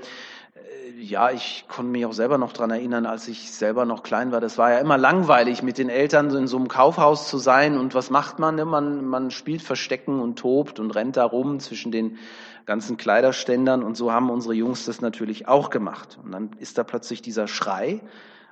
ja, 0.98 1.30
ich 1.30 1.66
konnte 1.68 1.92
mich 1.92 2.04
auch 2.04 2.12
selber 2.12 2.36
noch 2.36 2.52
dran 2.52 2.70
erinnern, 2.70 3.06
als 3.06 3.28
ich 3.28 3.52
selber 3.52 3.84
noch 3.84 4.02
klein 4.02 4.32
war. 4.32 4.40
Das 4.40 4.58
war 4.58 4.72
ja 4.72 4.78
immer 4.78 4.98
langweilig, 4.98 5.62
mit 5.62 5.78
den 5.78 5.88
Eltern 5.88 6.34
in 6.34 6.48
so 6.48 6.56
einem 6.56 6.68
Kaufhaus 6.68 7.28
zu 7.28 7.38
sein. 7.38 7.78
Und 7.78 7.94
was 7.94 8.10
macht 8.10 8.40
man? 8.40 8.56
Man, 8.68 9.04
man 9.04 9.30
spielt 9.30 9.62
Verstecken 9.62 10.20
und 10.20 10.36
tobt 10.38 10.80
und 10.80 10.90
rennt 10.92 11.16
da 11.16 11.24
rum 11.24 11.60
zwischen 11.60 11.92
den 11.92 12.18
ganzen 12.66 12.96
Kleiderständern. 12.96 13.82
Und 13.82 13.96
so 13.96 14.12
haben 14.12 14.28
unsere 14.30 14.54
Jungs 14.54 14.84
das 14.84 15.00
natürlich 15.00 15.48
auch 15.48 15.70
gemacht. 15.70 16.18
Und 16.22 16.32
dann 16.32 16.50
ist 16.58 16.76
da 16.78 16.84
plötzlich 16.84 17.22
dieser 17.22 17.48
Schrei 17.48 18.00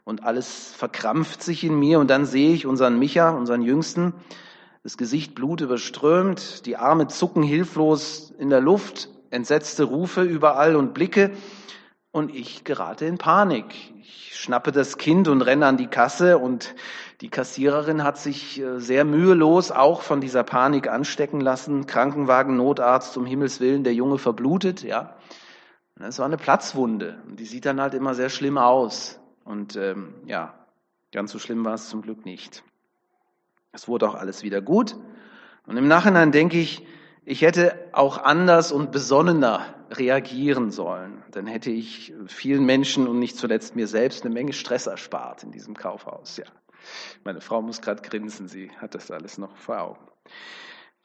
und 0.04 0.22
alles 0.22 0.72
verkrampft 0.72 1.42
sich 1.42 1.64
in 1.64 1.78
mir. 1.78 1.98
Und 1.98 2.08
dann 2.08 2.24
sehe 2.24 2.52
ich 2.52 2.66
unseren 2.66 2.98
Micha, 2.98 3.30
unseren 3.30 3.62
Jüngsten, 3.62 4.14
das 4.82 4.96
Gesicht 4.96 5.34
blutüberströmt, 5.34 6.66
die 6.66 6.76
Arme 6.76 7.08
zucken 7.08 7.42
hilflos 7.42 8.32
in 8.38 8.50
der 8.50 8.60
Luft, 8.60 9.08
entsetzte 9.30 9.84
Rufe 9.84 10.22
überall 10.22 10.76
und 10.76 10.94
Blicke. 10.94 11.32
Und 12.14 12.32
ich 12.32 12.62
gerate 12.62 13.06
in 13.06 13.18
Panik. 13.18 13.74
Ich 13.98 14.36
schnappe 14.36 14.70
das 14.70 14.98
Kind 14.98 15.26
und 15.26 15.42
renne 15.42 15.66
an 15.66 15.76
die 15.76 15.88
Kasse 15.88 16.38
und 16.38 16.76
die 17.20 17.28
Kassiererin 17.28 18.04
hat 18.04 18.18
sich 18.18 18.60
äh, 18.60 18.78
sehr 18.78 19.04
mühelos 19.04 19.72
auch 19.72 20.02
von 20.02 20.20
dieser 20.20 20.44
Panik 20.44 20.86
anstecken 20.86 21.40
lassen. 21.40 21.86
Krankenwagen, 21.86 22.56
Notarzt, 22.56 23.16
um 23.16 23.26
Himmels 23.26 23.58
Willen, 23.58 23.82
der 23.82 23.94
Junge 23.94 24.18
verblutet, 24.18 24.84
ja. 24.84 25.16
Das 25.96 26.20
war 26.20 26.26
eine 26.26 26.36
Platzwunde. 26.36 27.20
Und 27.26 27.40
die 27.40 27.46
sieht 27.46 27.66
dann 27.66 27.80
halt 27.80 27.94
immer 27.94 28.14
sehr 28.14 28.28
schlimm 28.28 28.58
aus. 28.58 29.18
Und 29.42 29.74
ähm, 29.74 30.14
ja, 30.24 30.54
ganz 31.10 31.32
so 31.32 31.40
schlimm 31.40 31.64
war 31.64 31.74
es 31.74 31.88
zum 31.88 32.02
Glück 32.02 32.24
nicht. 32.24 32.62
Es 33.72 33.88
wurde 33.88 34.08
auch 34.08 34.14
alles 34.14 34.44
wieder 34.44 34.60
gut. 34.60 34.94
Und 35.66 35.76
im 35.76 35.88
Nachhinein 35.88 36.30
denke 36.30 36.60
ich, 36.60 36.86
Ich 37.26 37.40
hätte 37.40 37.88
auch 37.92 38.18
anders 38.18 38.70
und 38.70 38.92
besonnener 38.92 39.74
reagieren 39.90 40.70
sollen. 40.70 41.22
Dann 41.30 41.46
hätte 41.46 41.70
ich 41.70 42.12
vielen 42.26 42.66
Menschen 42.66 43.08
und 43.08 43.18
nicht 43.18 43.38
zuletzt 43.38 43.76
mir 43.76 43.86
selbst 43.86 44.24
eine 44.24 44.34
Menge 44.34 44.52
Stress 44.52 44.86
erspart 44.86 45.42
in 45.42 45.50
diesem 45.50 45.74
Kaufhaus. 45.74 46.36
Ja. 46.36 46.44
Meine 47.24 47.40
Frau 47.40 47.62
muss 47.62 47.80
gerade 47.80 48.02
grinsen, 48.02 48.46
sie 48.46 48.70
hat 48.78 48.94
das 48.94 49.10
alles 49.10 49.38
noch 49.38 49.56
vor 49.56 49.80
Augen. 49.80 50.06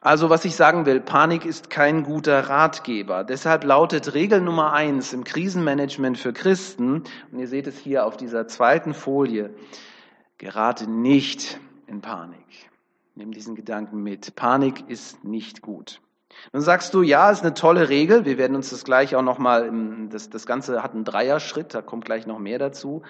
Also 0.02 0.30
was 0.30 0.44
ich 0.44 0.56
sagen 0.56 0.86
will, 0.86 1.00
Panik 1.00 1.46
ist 1.46 1.70
kein 1.70 2.04
guter 2.04 2.50
Ratgeber. 2.50 3.24
Deshalb 3.24 3.64
lautet 3.64 4.14
Regel 4.14 4.42
Nummer 4.42 4.74
eins 4.74 5.14
im 5.14 5.24
Krisenmanagement 5.24 6.18
für 6.18 6.34
Christen, 6.34 7.04
und 7.32 7.40
ihr 7.40 7.48
seht 7.48 7.68
es 7.68 7.78
hier 7.78 8.06
auf 8.06 8.18
dieser 8.18 8.48
zweiten 8.48 8.94
Folie, 8.94 9.54
gerate 10.38 10.90
nicht 10.90 11.60
in 11.88 12.02
Panik. 12.02 12.70
Nimm 13.16 13.32
diesen 13.32 13.56
Gedanken 13.56 14.02
mit. 14.02 14.36
Panik 14.36 14.90
ist 14.90 15.26
nicht 15.26 15.62
gut. 15.62 16.02
Nun 16.54 16.62
sagst 16.62 16.94
du, 16.94 17.02
ja, 17.02 17.32
ist 17.32 17.42
eine 17.42 17.54
tolle 17.54 17.90
Regel. 17.90 18.26
Wir 18.26 18.38
werden 18.38 18.56
uns 18.56 18.70
das 18.70 18.84
gleich 18.84 19.16
auch 19.16 19.22
nochmal, 19.22 19.72
das, 20.10 20.30
das 20.30 20.46
Ganze 20.46 20.82
hat 20.82 20.94
einen 20.94 21.04
Dreierschritt, 21.04 21.74
da 21.74 21.82
kommt 21.82 22.06
gleich 22.06 22.28
noch 22.28 22.40
mehr 22.40 22.60
dazu. 22.60 23.02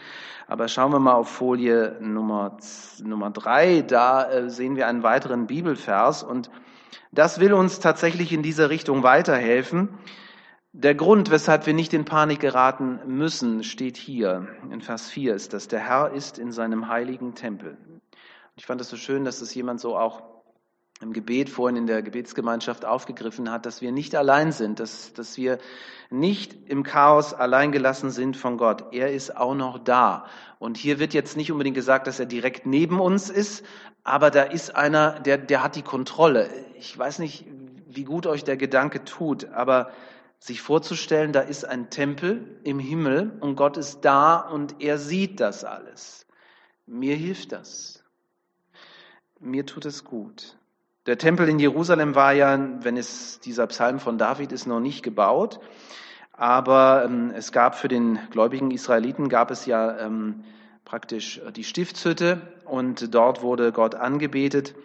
Aber 0.47 0.67
schauen 0.67 0.91
wir 0.91 0.99
mal 0.99 1.13
auf 1.13 1.29
Folie 1.29 1.97
Nummer, 1.99 2.57
Nummer 3.03 3.29
drei. 3.29 3.81
Da 3.81 4.29
äh, 4.29 4.49
sehen 4.49 4.75
wir 4.75 4.87
einen 4.87 5.03
weiteren 5.03 5.47
Bibelvers 5.47 6.23
und 6.23 6.49
das 7.11 7.39
will 7.39 7.53
uns 7.53 7.79
tatsächlich 7.79 8.33
in 8.33 8.43
dieser 8.43 8.69
Richtung 8.69 9.03
weiterhelfen. 9.03 9.89
Der 10.71 10.93
Grund, 10.93 11.31
weshalb 11.31 11.65
wir 11.65 11.73
nicht 11.73 11.93
in 11.93 12.05
Panik 12.05 12.39
geraten 12.39 12.99
müssen, 13.07 13.63
steht 13.63 13.97
hier. 13.97 14.47
In 14.69 14.81
Vers 14.81 15.09
4 15.09 15.33
ist 15.33 15.53
das. 15.53 15.67
Der 15.67 15.79
Herr 15.79 16.11
ist 16.11 16.37
in 16.37 16.51
seinem 16.51 16.87
heiligen 16.87 17.33
Tempel. 17.33 17.77
Ich 18.55 18.67
fand 18.67 18.79
es 18.79 18.89
so 18.89 18.97
schön, 18.97 19.25
dass 19.25 19.41
es 19.41 19.55
jemand 19.55 19.79
so 19.79 19.97
auch 19.97 20.21
im 21.01 21.13
Gebet 21.13 21.49
vorhin 21.49 21.77
in 21.77 21.87
der 21.87 22.01
Gebetsgemeinschaft 22.01 22.83
aufgegriffen 22.83 23.49
hat, 23.49 23.65
dass 23.65 23.81
wir 23.81 23.91
nicht 23.91 24.15
allein 24.15 24.51
sind, 24.51 24.79
dass, 24.79 25.13
dass 25.13 25.37
wir 25.37 25.59
nicht 26.09 26.69
im 26.69 26.83
Chaos 26.83 27.33
allein 27.33 27.71
gelassen 27.71 28.09
sind 28.09 28.35
von 28.35 28.57
Gott. 28.57 28.93
Er 28.93 29.11
ist 29.13 29.37
auch 29.37 29.55
noch 29.55 29.77
da. 29.77 30.25
Und 30.57 30.75
hier 30.75 30.99
wird 30.99 31.13
jetzt 31.13 31.37
nicht 31.37 31.51
unbedingt 31.51 31.75
gesagt, 31.75 32.07
dass 32.07 32.19
er 32.19 32.25
direkt 32.25 32.65
neben 32.65 32.99
uns 32.99 33.29
ist, 33.29 33.63
aber 34.03 34.29
da 34.29 34.43
ist 34.43 34.75
einer, 34.75 35.19
der, 35.19 35.37
der 35.37 35.63
hat 35.63 35.75
die 35.75 35.83
Kontrolle. 35.83 36.49
Ich 36.77 36.97
weiß 36.97 37.19
nicht, 37.19 37.45
wie 37.87 38.03
gut 38.03 38.27
euch 38.27 38.43
der 38.43 38.57
Gedanke 38.57 39.05
tut, 39.05 39.45
aber 39.45 39.91
sich 40.39 40.61
vorzustellen, 40.61 41.31
da 41.31 41.41
ist 41.41 41.65
ein 41.65 41.89
Tempel 41.89 42.59
im 42.63 42.79
Himmel 42.79 43.37
und 43.39 43.55
Gott 43.55 43.77
ist 43.77 44.01
da 44.01 44.37
und 44.37 44.81
er 44.81 44.97
sieht 44.97 45.39
das 45.39 45.63
alles. 45.63 46.25
Mir 46.85 47.15
hilft 47.15 47.51
das. 47.51 48.03
Mir 49.39 49.65
tut 49.65 49.85
es 49.85 50.03
gut. 50.03 50.58
Der 51.09 51.17
Tempel 51.17 51.49
in 51.49 51.57
Jerusalem 51.57 52.13
war 52.13 52.33
ja, 52.33 52.55
wenn 52.83 52.95
es 52.95 53.39
dieser 53.39 53.65
Psalm 53.65 53.99
von 53.99 54.19
David 54.19 54.51
ist, 54.51 54.67
noch 54.67 54.79
nicht 54.79 55.01
gebaut. 55.01 55.59
Aber 56.33 57.03
ähm, 57.03 57.31
es 57.35 57.51
gab 57.51 57.73
für 57.73 57.87
den 57.87 58.19
gläubigen 58.29 58.69
Israeliten 58.69 59.27
gab 59.27 59.49
es 59.49 59.65
ja 59.65 59.97
ähm, 59.97 60.43
praktisch 60.85 61.41
die 61.55 61.63
Stiftshütte 61.63 62.41
und 62.63 63.15
dort 63.15 63.41
wurde 63.41 63.71
Gott 63.71 63.95
angebetet. 63.95 64.75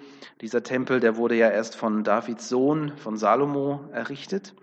Dieser 0.41 0.63
Tempel, 0.63 0.99
der 0.99 1.19
wurde 1.19 1.35
ja 1.35 1.51
erst 1.51 1.77
von 1.77 2.05
Davids 2.05 2.49
Sohn, 2.49 2.97
von 2.97 3.19
Salomo 3.19 3.81
errichtet. 3.93 4.55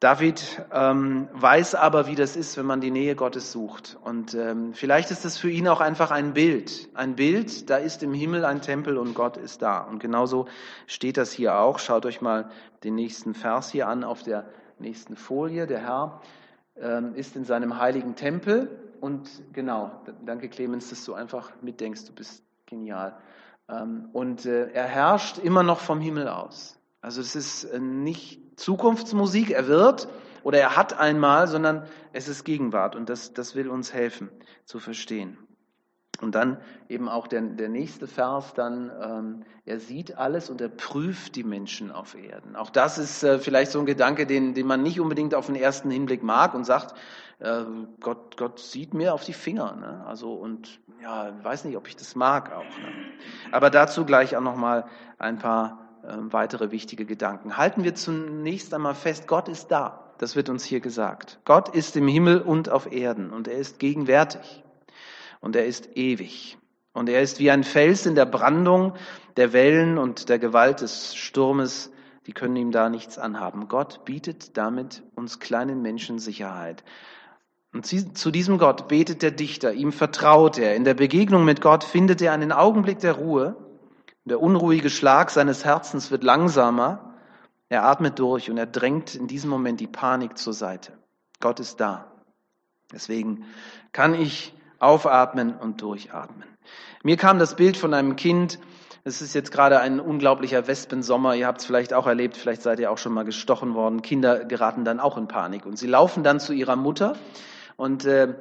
David 0.00 0.62
ähm, 0.72 1.28
weiß 1.34 1.74
aber, 1.74 2.06
wie 2.06 2.14
das 2.14 2.34
ist, 2.34 2.56
wenn 2.56 2.64
man 2.64 2.80
die 2.80 2.90
Nähe 2.90 3.14
Gottes 3.14 3.52
sucht. 3.52 3.98
Und 4.02 4.32
ähm, 4.32 4.72
vielleicht 4.72 5.10
ist 5.10 5.26
es 5.26 5.36
für 5.36 5.50
ihn 5.50 5.68
auch 5.68 5.82
einfach 5.82 6.10
ein 6.10 6.32
Bild. 6.32 6.88
Ein 6.94 7.16
Bild, 7.16 7.68
da 7.68 7.76
ist 7.76 8.02
im 8.02 8.14
Himmel 8.14 8.46
ein 8.46 8.62
Tempel 8.62 8.96
und 8.96 9.12
Gott 9.12 9.36
ist 9.36 9.60
da. 9.60 9.80
Und 9.80 9.98
genauso 9.98 10.46
steht 10.86 11.18
das 11.18 11.32
hier 11.32 11.58
auch. 11.58 11.78
Schaut 11.78 12.06
euch 12.06 12.22
mal 12.22 12.48
den 12.82 12.94
nächsten 12.94 13.34
Vers 13.34 13.70
hier 13.70 13.88
an 13.88 14.02
auf 14.02 14.22
der 14.22 14.48
nächsten 14.78 15.16
Folie. 15.16 15.66
Der 15.66 15.80
Herr 15.80 16.22
ähm, 16.80 17.14
ist 17.14 17.36
in 17.36 17.44
seinem 17.44 17.78
heiligen 17.78 18.16
Tempel. 18.16 18.70
Und 19.02 19.28
genau, 19.52 19.90
danke 20.24 20.48
Clemens, 20.48 20.88
dass 20.88 21.04
du 21.04 21.12
einfach 21.12 21.52
mitdenkst. 21.60 22.06
Du 22.06 22.14
bist 22.14 22.42
genial. 22.64 23.18
Ähm, 23.68 24.08
und 24.14 24.46
äh, 24.46 24.70
er 24.70 24.86
herrscht 24.86 25.36
immer 25.36 25.62
noch 25.62 25.80
vom 25.80 26.00
Himmel 26.00 26.26
aus. 26.26 26.78
Also 27.02 27.20
es 27.20 27.36
ist 27.36 27.64
äh, 27.64 27.78
nicht 27.78 28.39
Zukunftsmusik, 28.60 29.50
er 29.50 29.66
wird 29.68 30.06
oder 30.42 30.58
er 30.58 30.76
hat 30.76 30.98
einmal, 30.98 31.48
sondern 31.48 31.84
es 32.12 32.28
ist 32.28 32.44
Gegenwart 32.44 32.94
und 32.94 33.08
das, 33.08 33.32
das 33.32 33.54
will 33.54 33.68
uns 33.68 33.94
helfen 33.94 34.28
zu 34.66 34.78
verstehen. 34.78 35.38
Und 36.20 36.34
dann 36.34 36.58
eben 36.90 37.08
auch 37.08 37.26
der, 37.26 37.40
der 37.40 37.70
nächste 37.70 38.06
Vers, 38.06 38.52
dann, 38.52 38.92
ähm, 39.02 39.44
er 39.64 39.80
sieht 39.80 40.18
alles 40.18 40.50
und 40.50 40.60
er 40.60 40.68
prüft 40.68 41.36
die 41.36 41.44
Menschen 41.44 41.90
auf 41.90 42.14
Erden. 42.14 42.54
Auch 42.54 42.68
das 42.68 42.98
ist 42.98 43.22
äh, 43.22 43.38
vielleicht 43.38 43.72
so 43.72 43.80
ein 43.80 43.86
Gedanke, 43.86 44.26
den, 44.26 44.52
den 44.52 44.66
man 44.66 44.82
nicht 44.82 45.00
unbedingt 45.00 45.34
auf 45.34 45.46
den 45.46 45.56
ersten 45.56 45.90
Hinblick 45.90 46.22
mag 46.22 46.52
und 46.52 46.64
sagt, 46.64 46.94
äh, 47.38 47.62
Gott, 48.00 48.36
Gott 48.36 48.58
sieht 48.58 48.92
mir 48.92 49.14
auf 49.14 49.24
die 49.24 49.32
Finger. 49.32 49.74
Ne? 49.76 50.04
Also 50.06 50.34
und 50.34 50.80
ja, 51.02 51.32
weiß 51.42 51.64
nicht, 51.64 51.78
ob 51.78 51.88
ich 51.88 51.96
das 51.96 52.14
mag 52.14 52.52
auch. 52.52 52.64
Ne? 52.78 52.92
Aber 53.52 53.70
dazu 53.70 54.04
gleich 54.04 54.36
auch 54.36 54.42
nochmal 54.42 54.84
ein 55.18 55.38
paar 55.38 55.89
weitere 56.30 56.70
wichtige 56.70 57.04
Gedanken. 57.06 57.56
Halten 57.56 57.84
wir 57.84 57.94
zunächst 57.94 58.72
einmal 58.74 58.94
fest, 58.94 59.26
Gott 59.26 59.48
ist 59.48 59.68
da. 59.68 60.12
Das 60.18 60.36
wird 60.36 60.48
uns 60.48 60.64
hier 60.64 60.80
gesagt. 60.80 61.40
Gott 61.44 61.74
ist 61.74 61.96
im 61.96 62.06
Himmel 62.06 62.40
und 62.40 62.68
auf 62.68 62.92
Erden 62.92 63.30
und 63.30 63.48
er 63.48 63.56
ist 63.56 63.78
gegenwärtig 63.78 64.62
und 65.40 65.56
er 65.56 65.66
ist 65.66 65.96
ewig. 65.96 66.58
Und 66.92 67.08
er 67.08 67.22
ist 67.22 67.38
wie 67.38 67.50
ein 67.50 67.64
Fels 67.64 68.04
in 68.04 68.14
der 68.14 68.26
Brandung 68.26 68.94
der 69.36 69.52
Wellen 69.52 69.96
und 69.96 70.28
der 70.28 70.38
Gewalt 70.38 70.80
des 70.80 71.14
Sturmes. 71.14 71.90
Die 72.26 72.32
können 72.32 72.56
ihm 72.56 72.72
da 72.72 72.90
nichts 72.90 73.16
anhaben. 73.16 73.68
Gott 73.68 74.04
bietet 74.04 74.56
damit 74.56 75.02
uns 75.14 75.40
kleinen 75.40 75.80
Menschen 75.82 76.18
Sicherheit. 76.18 76.84
Und 77.72 77.86
zu 77.86 78.30
diesem 78.30 78.58
Gott 78.58 78.88
betet 78.88 79.22
der 79.22 79.30
Dichter, 79.30 79.72
ihm 79.72 79.92
vertraut 79.92 80.58
er. 80.58 80.74
In 80.74 80.84
der 80.84 80.94
Begegnung 80.94 81.44
mit 81.44 81.60
Gott 81.60 81.84
findet 81.84 82.20
er 82.20 82.32
einen 82.32 82.50
Augenblick 82.50 82.98
der 82.98 83.12
Ruhe 83.12 83.56
der 84.24 84.40
unruhige 84.40 84.90
Schlag 84.90 85.30
seines 85.30 85.64
Herzens 85.64 86.10
wird 86.10 86.24
langsamer. 86.24 87.14
Er 87.68 87.84
atmet 87.84 88.18
durch 88.18 88.50
und 88.50 88.58
er 88.58 88.66
drängt 88.66 89.14
in 89.14 89.26
diesem 89.26 89.50
Moment 89.50 89.80
die 89.80 89.86
Panik 89.86 90.36
zur 90.36 90.52
Seite. 90.52 90.98
Gott 91.40 91.60
ist 91.60 91.80
da. 91.80 92.12
Deswegen 92.92 93.44
kann 93.92 94.14
ich 94.14 94.54
aufatmen 94.78 95.54
und 95.54 95.80
durchatmen. 95.82 96.44
Mir 97.02 97.16
kam 97.16 97.38
das 97.38 97.56
Bild 97.56 97.76
von 97.76 97.94
einem 97.94 98.16
Kind, 98.16 98.58
es 99.02 99.22
ist 99.22 99.34
jetzt 99.34 99.50
gerade 99.50 99.80
ein 99.80 99.98
unglaublicher 99.98 100.66
Wespensommer. 100.66 101.34
Ihr 101.34 101.46
habt 101.46 101.60
es 101.60 101.66
vielleicht 101.66 101.94
auch 101.94 102.06
erlebt, 102.06 102.36
vielleicht 102.36 102.60
seid 102.60 102.80
ihr 102.80 102.90
auch 102.90 102.98
schon 102.98 103.14
mal 103.14 103.24
gestochen 103.24 103.74
worden. 103.74 104.02
Kinder 104.02 104.44
geraten 104.44 104.84
dann 104.84 105.00
auch 105.00 105.16
in 105.16 105.26
Panik 105.26 105.64
und 105.64 105.78
sie 105.78 105.86
laufen 105.86 106.22
dann 106.22 106.38
zu 106.38 106.52
ihrer 106.52 106.76
Mutter 106.76 107.16
und 107.80 108.04
äh, 108.04 108.34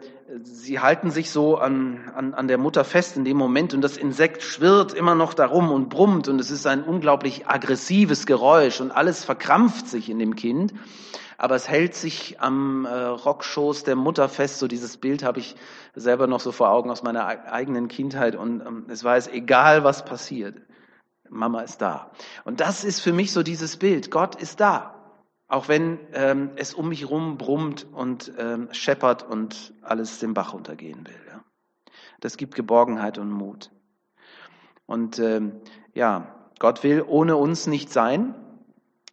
sie 0.43 0.81
halten 0.81 1.11
sich 1.11 1.31
so 1.31 1.57
an, 1.57 2.11
an, 2.13 2.33
an 2.33 2.49
der 2.49 2.57
Mutter 2.57 2.83
fest 2.83 3.15
in 3.15 3.23
dem 3.23 3.37
Moment 3.37 3.73
und 3.73 3.79
das 3.79 3.95
Insekt 3.95 4.43
schwirrt 4.43 4.93
immer 4.93 5.15
noch 5.15 5.33
darum 5.33 5.71
und 5.71 5.87
brummt 5.87 6.27
und 6.27 6.41
es 6.41 6.51
ist 6.51 6.67
ein 6.67 6.83
unglaublich 6.83 7.47
aggressives 7.47 8.25
Geräusch 8.25 8.81
und 8.81 8.91
alles 8.91 9.23
verkrampft 9.23 9.87
sich 9.87 10.09
in 10.09 10.19
dem 10.19 10.35
Kind, 10.35 10.73
aber 11.37 11.55
es 11.55 11.69
hält 11.69 11.95
sich 11.95 12.41
am 12.41 12.83
äh, 12.83 12.89
Rockschoß 12.93 13.85
der 13.85 13.95
Mutter 13.95 14.27
fest. 14.27 14.59
So 14.59 14.67
dieses 14.67 14.97
Bild 14.97 15.23
habe 15.23 15.39
ich 15.39 15.55
selber 15.95 16.27
noch 16.27 16.41
so 16.41 16.51
vor 16.51 16.69
Augen 16.71 16.91
aus 16.91 17.01
meiner 17.01 17.25
eigenen 17.25 17.87
Kindheit 17.87 18.35
und 18.35 18.59
ähm, 18.59 18.87
es 18.89 19.05
weiß 19.05 19.29
egal 19.29 19.85
was 19.85 20.03
passiert. 20.03 20.57
Mama 21.29 21.61
ist 21.61 21.81
da. 21.81 22.11
Und 22.43 22.59
das 22.59 22.83
ist 22.83 22.99
für 22.99 23.13
mich 23.13 23.31
so 23.31 23.41
dieses 23.41 23.77
Bild. 23.77 24.11
Gott 24.11 24.35
ist 24.35 24.59
da. 24.59 24.98
Auch 25.49 25.67
wenn 25.67 25.97
ähm, 26.13 26.51
es 26.55 26.75
um 26.75 26.89
mich 26.89 27.01
herum 27.01 27.39
brummt 27.39 27.87
und 27.91 28.31
ähm, 28.37 28.69
scheppert 28.71 29.23
und 29.23 29.73
alles 29.81 30.19
den 30.19 30.35
Bach 30.35 30.53
untergehen 30.53 31.07
will. 31.07 31.19
Ja. 31.27 31.43
Das 32.19 32.37
gibt 32.37 32.53
Geborgenheit 32.53 33.17
und 33.17 33.31
Mut. 33.31 33.71
Und 34.85 35.17
ähm, 35.17 35.59
ja, 35.95 36.35
Gott 36.59 36.83
will 36.83 37.03
ohne 37.05 37.35
uns 37.35 37.65
nicht 37.65 37.91
sein. 37.91 38.35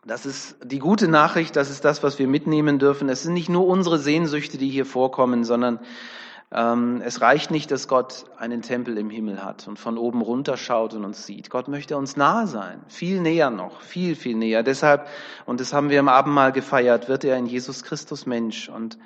Das 0.05 0.27
ist 0.27 0.59
die 0.63 0.79
gute 0.79 1.09
Nachricht, 1.09 1.57
das 1.57 1.71
ist 1.71 1.85
das, 1.85 2.03
was 2.03 2.19
wir 2.19 2.29
mitnehmen 2.29 2.79
dürfen. 2.79 3.09
Es 3.09 3.23
sind 3.23 3.33
nicht 3.33 3.49
nur 3.49 3.67
unsere 3.67 3.99
Sehnsüchte, 3.99 4.59
die 4.59 4.69
hier 4.69 4.87
vorkommen, 4.87 5.43
sondern 5.43 5.81
es 6.49 7.21
reicht 7.21 7.51
nicht, 7.51 7.73
dass 7.73 7.89
Gott 7.89 8.25
einen 8.39 8.63
Tempel 8.63 8.97
im 8.99 9.11
Himmel 9.11 9.45
hat 9.45 9.67
und 9.67 9.81
von 9.81 9.99
oben 9.99 10.23
runter 10.23 10.57
schaut 10.57 10.95
und 10.95 11.05
uns 11.05 11.27
sieht. 11.27 11.51
Gott 11.51 11.67
möchte 11.67 11.97
uns 11.97 12.17
nahe 12.17 12.47
sein, 12.47 12.85
viel 12.87 13.21
näher 13.21 13.51
noch, 13.51 13.81
viel, 13.81 14.15
viel 14.15 14.37
näher. 14.37 14.63
Deshalb, 14.63 15.09
und 15.45 15.61
das 15.61 15.73
haben 15.73 15.91
wir 15.91 15.99
im 15.99 16.09
Abendmahl 16.09 16.53
gefeiert, 16.53 17.09
wird 17.09 17.25
er 17.25 17.37
in 17.37 17.47
Jesus 17.47 17.83
Christus 17.83 18.27
Mensch 18.27 18.69
und 18.69 18.97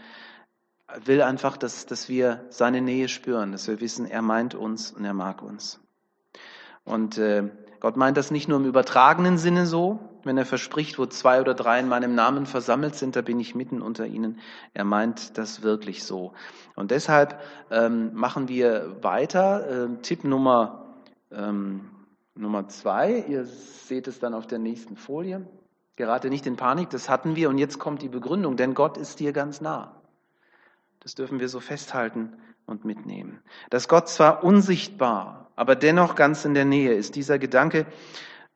will 1.04 1.22
einfach, 1.22 1.56
dass, 1.56 1.86
dass 1.86 2.10
wir 2.10 2.44
seine 2.50 2.82
Nähe 2.82 3.08
spüren, 3.08 3.52
dass 3.52 3.68
wir 3.68 3.80
wissen, 3.80 4.04
er 4.04 4.22
meint 4.22 4.54
uns 4.54 4.90
und 4.90 5.04
er 5.04 5.14
mag 5.14 5.40
uns. 5.40 5.80
Und 6.84 7.16
äh, 7.16 7.48
Gott 7.80 7.96
meint 7.96 8.16
das 8.16 8.30
nicht 8.30 8.48
nur 8.48 8.58
im 8.58 8.66
übertragenen 8.66 9.38
Sinne 9.38 9.66
so, 9.66 9.98
wenn 10.22 10.36
er 10.36 10.44
verspricht, 10.44 10.98
wo 10.98 11.06
zwei 11.06 11.40
oder 11.40 11.54
drei 11.54 11.80
in 11.80 11.88
meinem 11.88 12.14
Namen 12.14 12.46
versammelt 12.46 12.94
sind, 12.94 13.16
da 13.16 13.22
bin 13.22 13.40
ich 13.40 13.54
mitten 13.54 13.80
unter 13.80 14.06
ihnen. 14.06 14.38
Er 14.74 14.84
meint 14.84 15.38
das 15.38 15.62
wirklich 15.62 16.04
so. 16.04 16.34
Und 16.76 16.90
deshalb 16.90 17.40
ähm, 17.70 18.14
machen 18.14 18.48
wir 18.48 19.02
weiter. 19.02 19.84
Ähm, 19.84 20.02
Tipp 20.02 20.24
Nummer, 20.24 20.94
ähm, 21.30 21.90
Nummer 22.34 22.68
zwei, 22.68 23.24
ihr 23.28 23.44
seht 23.44 24.08
es 24.08 24.18
dann 24.18 24.34
auf 24.34 24.46
der 24.46 24.58
nächsten 24.58 24.96
Folie. 24.96 25.46
Gerate 25.96 26.30
nicht 26.30 26.46
in 26.46 26.56
Panik, 26.56 26.90
das 26.90 27.08
hatten 27.08 27.36
wir 27.36 27.50
und 27.50 27.58
jetzt 27.58 27.78
kommt 27.78 28.02
die 28.02 28.08
Begründung, 28.08 28.56
denn 28.56 28.74
Gott 28.74 28.96
ist 28.96 29.20
dir 29.20 29.32
ganz 29.32 29.60
nah. 29.60 30.00
Das 31.00 31.14
dürfen 31.14 31.40
wir 31.40 31.48
so 31.48 31.60
festhalten 31.60 32.34
und 32.66 32.84
mitnehmen. 32.84 33.40
Dass 33.68 33.88
Gott 33.88 34.08
zwar 34.08 34.44
unsichtbar, 34.44 35.49
aber 35.60 35.76
dennoch 35.76 36.14
ganz 36.14 36.46
in 36.46 36.54
der 36.54 36.64
Nähe 36.64 36.94
ist. 36.94 37.16
Dieser 37.16 37.38
Gedanke, 37.38 37.84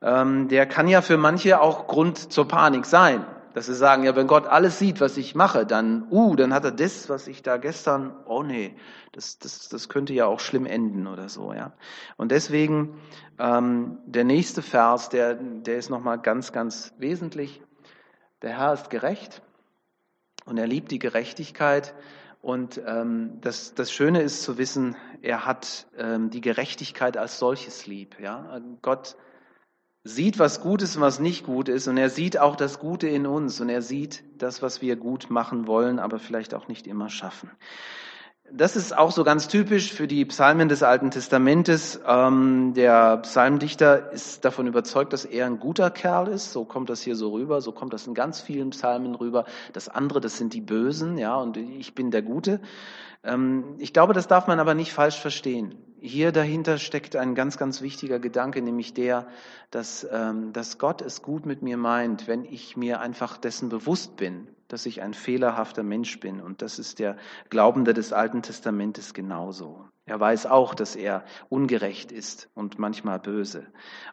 ähm, 0.01 0.49
der 0.49 0.65
kann 0.65 0.89
ja 0.89 1.03
für 1.03 1.19
manche 1.19 1.61
auch 1.61 1.87
Grund 1.87 2.33
zur 2.33 2.49
Panik 2.49 2.87
sein. 2.87 3.27
Dass 3.53 3.67
sie 3.67 3.75
sagen, 3.75 4.05
ja, 4.05 4.17
wenn 4.17 4.27
Gott 4.27 4.47
alles 4.47 4.79
sieht, 4.79 5.03
was 5.03 5.19
ich 5.19 5.35
mache, 5.35 5.67
dann, 5.67 6.07
uh, 6.11 6.35
dann 6.35 6.55
hat 6.55 6.65
er 6.65 6.73
das, 6.73 7.11
was 7.11 7.29
ich 7.29 7.43
da 7.43 7.59
gestern, 7.59 8.17
oh 8.25 8.43
nee, 8.43 8.75
das, 9.13 9.39
das, 9.39 9.69
das 9.69 9.91
könnte 9.91 10.15
ja 10.15 10.25
auch 10.25 10.41
schlimm 10.41 10.65
enden 10.65 11.07
oder 11.07 11.29
so, 11.29 11.53
ja. 11.53 11.75
Und 12.17 12.33
deswegen, 12.33 12.99
ähm, 13.39 13.99
der 14.07 14.25
nächste 14.25 14.63
Vers, 14.63 15.11
der, 15.11 15.35
der 15.35 15.77
ist 15.77 15.91
nochmal 15.91 16.19
ganz, 16.19 16.53
ganz 16.53 16.95
wesentlich. 16.97 17.61
Der 18.41 18.57
Herr 18.57 18.73
ist 18.73 18.89
gerecht 18.89 19.43
und 20.47 20.57
er 20.57 20.67
liebt 20.67 20.91
die 20.91 20.99
Gerechtigkeit. 20.99 21.95
Und 22.45 22.79
ähm, 22.87 23.39
das, 23.41 23.73
das 23.73 23.91
Schöne 23.91 24.21
ist 24.21 24.43
zu 24.43 24.59
wissen, 24.59 24.97
er 25.23 25.47
hat 25.47 25.87
ähm, 25.97 26.29
die 26.29 26.43
Gerechtigkeit 26.43 27.17
als 27.17 27.39
solches 27.39 27.87
lieb. 27.87 28.21
Ja? 28.21 28.61
Gott 28.83 29.17
sieht, 30.03 30.39
was 30.39 30.61
gut 30.61 30.83
ist 30.83 30.95
und 30.97 31.01
was 31.01 31.21
nicht 31.21 31.47
gut 31.47 31.71
ist. 31.71 31.89
Und 31.89 31.97
er 31.97 32.11
sieht 32.11 32.39
auch 32.39 32.55
das 32.55 32.79
Gute 32.81 33.09
in 33.09 33.27
uns. 33.27 33.63
Und 33.63 33.71
er 33.71 33.81
sieht 33.81 34.25
das, 34.37 34.61
was 34.61 34.83
wir 34.83 34.97
gut 34.97 35.31
machen 35.31 35.67
wollen, 35.67 35.99
aber 35.99 36.19
vielleicht 36.19 36.53
auch 36.53 36.69
nicht 36.69 36.87
immer 36.87 37.09
schaffen. 37.09 37.51
Das 38.53 38.77
ist 38.77 38.97
auch 38.97 39.11
so 39.11 39.25
ganz 39.25 39.49
typisch 39.49 39.93
für 39.93 40.07
die 40.07 40.27
Psalmen 40.27 40.69
des 40.69 40.83
Alten 40.83 41.11
Testamentes. 41.11 41.99
Ähm, 42.07 42.75
der 42.75 43.17
Psalmdichter 43.19 44.13
ist 44.13 44.45
davon 44.45 44.67
überzeugt, 44.67 45.15
dass 45.15 45.25
er 45.25 45.47
ein 45.47 45.59
guter 45.59 45.91
Kerl 45.91 46.29
ist. 46.29 46.53
So 46.53 46.67
kommt 46.67 46.91
das 46.91 47.01
hier 47.01 47.17
so 47.17 47.31
rüber. 47.33 47.63
So 47.63 47.73
kommt 47.73 47.95
das 47.95 48.07
in 48.07 48.13
ganz 48.13 48.43
vielen 48.43 48.71
Psalmen 48.71 49.15
rüber. 49.15 49.47
Das 49.73 49.89
andere, 49.89 50.21
das 50.21 50.37
sind 50.37 50.53
die 50.53 50.61
Bösen, 50.61 51.17
ja, 51.17 51.37
und 51.37 51.57
ich 51.57 51.95
bin 51.95 52.11
der 52.11 52.21
Gute. 52.21 52.61
Ähm, 53.25 53.77
ich 53.79 53.95
glaube, 53.95 54.13
das 54.13 54.29
darf 54.29 54.47
man 54.47 54.61
aber 54.61 54.75
nicht 54.75 54.93
falsch 54.93 55.19
verstehen. 55.19 55.75
Hier 55.99 56.31
dahinter 56.31 56.77
steckt 56.77 57.17
ein 57.17 57.35
ganz, 57.35 57.57
ganz 57.57 57.81
wichtiger 57.81 58.19
Gedanke, 58.19 58.61
nämlich 58.61 58.93
der, 58.93 59.27
dass, 59.71 60.07
ähm, 60.13 60.53
dass 60.53 60.77
Gott 60.77 61.01
es 61.01 61.23
gut 61.23 61.47
mit 61.47 61.63
mir 61.63 61.79
meint, 61.79 62.29
wenn 62.29 62.45
ich 62.45 62.77
mir 62.77 63.01
einfach 63.01 63.39
dessen 63.39 63.71
bewusst 63.71 64.17
bin, 64.17 64.49
dass 64.69 64.87
ich 64.87 65.03
ein 65.03 65.15
fehlerhafter 65.15 65.83
Mensch 65.83 66.21
bin. 66.21 66.41
Und 66.41 66.63
das 66.63 66.79
ist 66.79 66.99
der 66.99 67.17
Glaubende 67.51 67.95
des 67.95 68.13
Alten 68.13 68.43
Testamentes 68.43 69.15
genauso. 69.15 69.89
Er 70.07 70.21
weiß 70.21 70.47
auch, 70.47 70.75
dass 70.75 70.97
er 70.97 71.25
ungerecht 71.49 72.13
ist 72.13 72.49
und 72.55 72.79
manchmal 72.79 73.19
böse. 73.19 73.67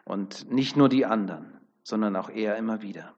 Und 0.04 0.50
nicht 0.50 0.76
nur 0.76 0.88
die 0.88 1.04
anderen, 1.04 1.58
sondern 1.82 2.16
auch 2.16 2.30
er 2.30 2.56
immer 2.56 2.82
wieder. 2.82 3.14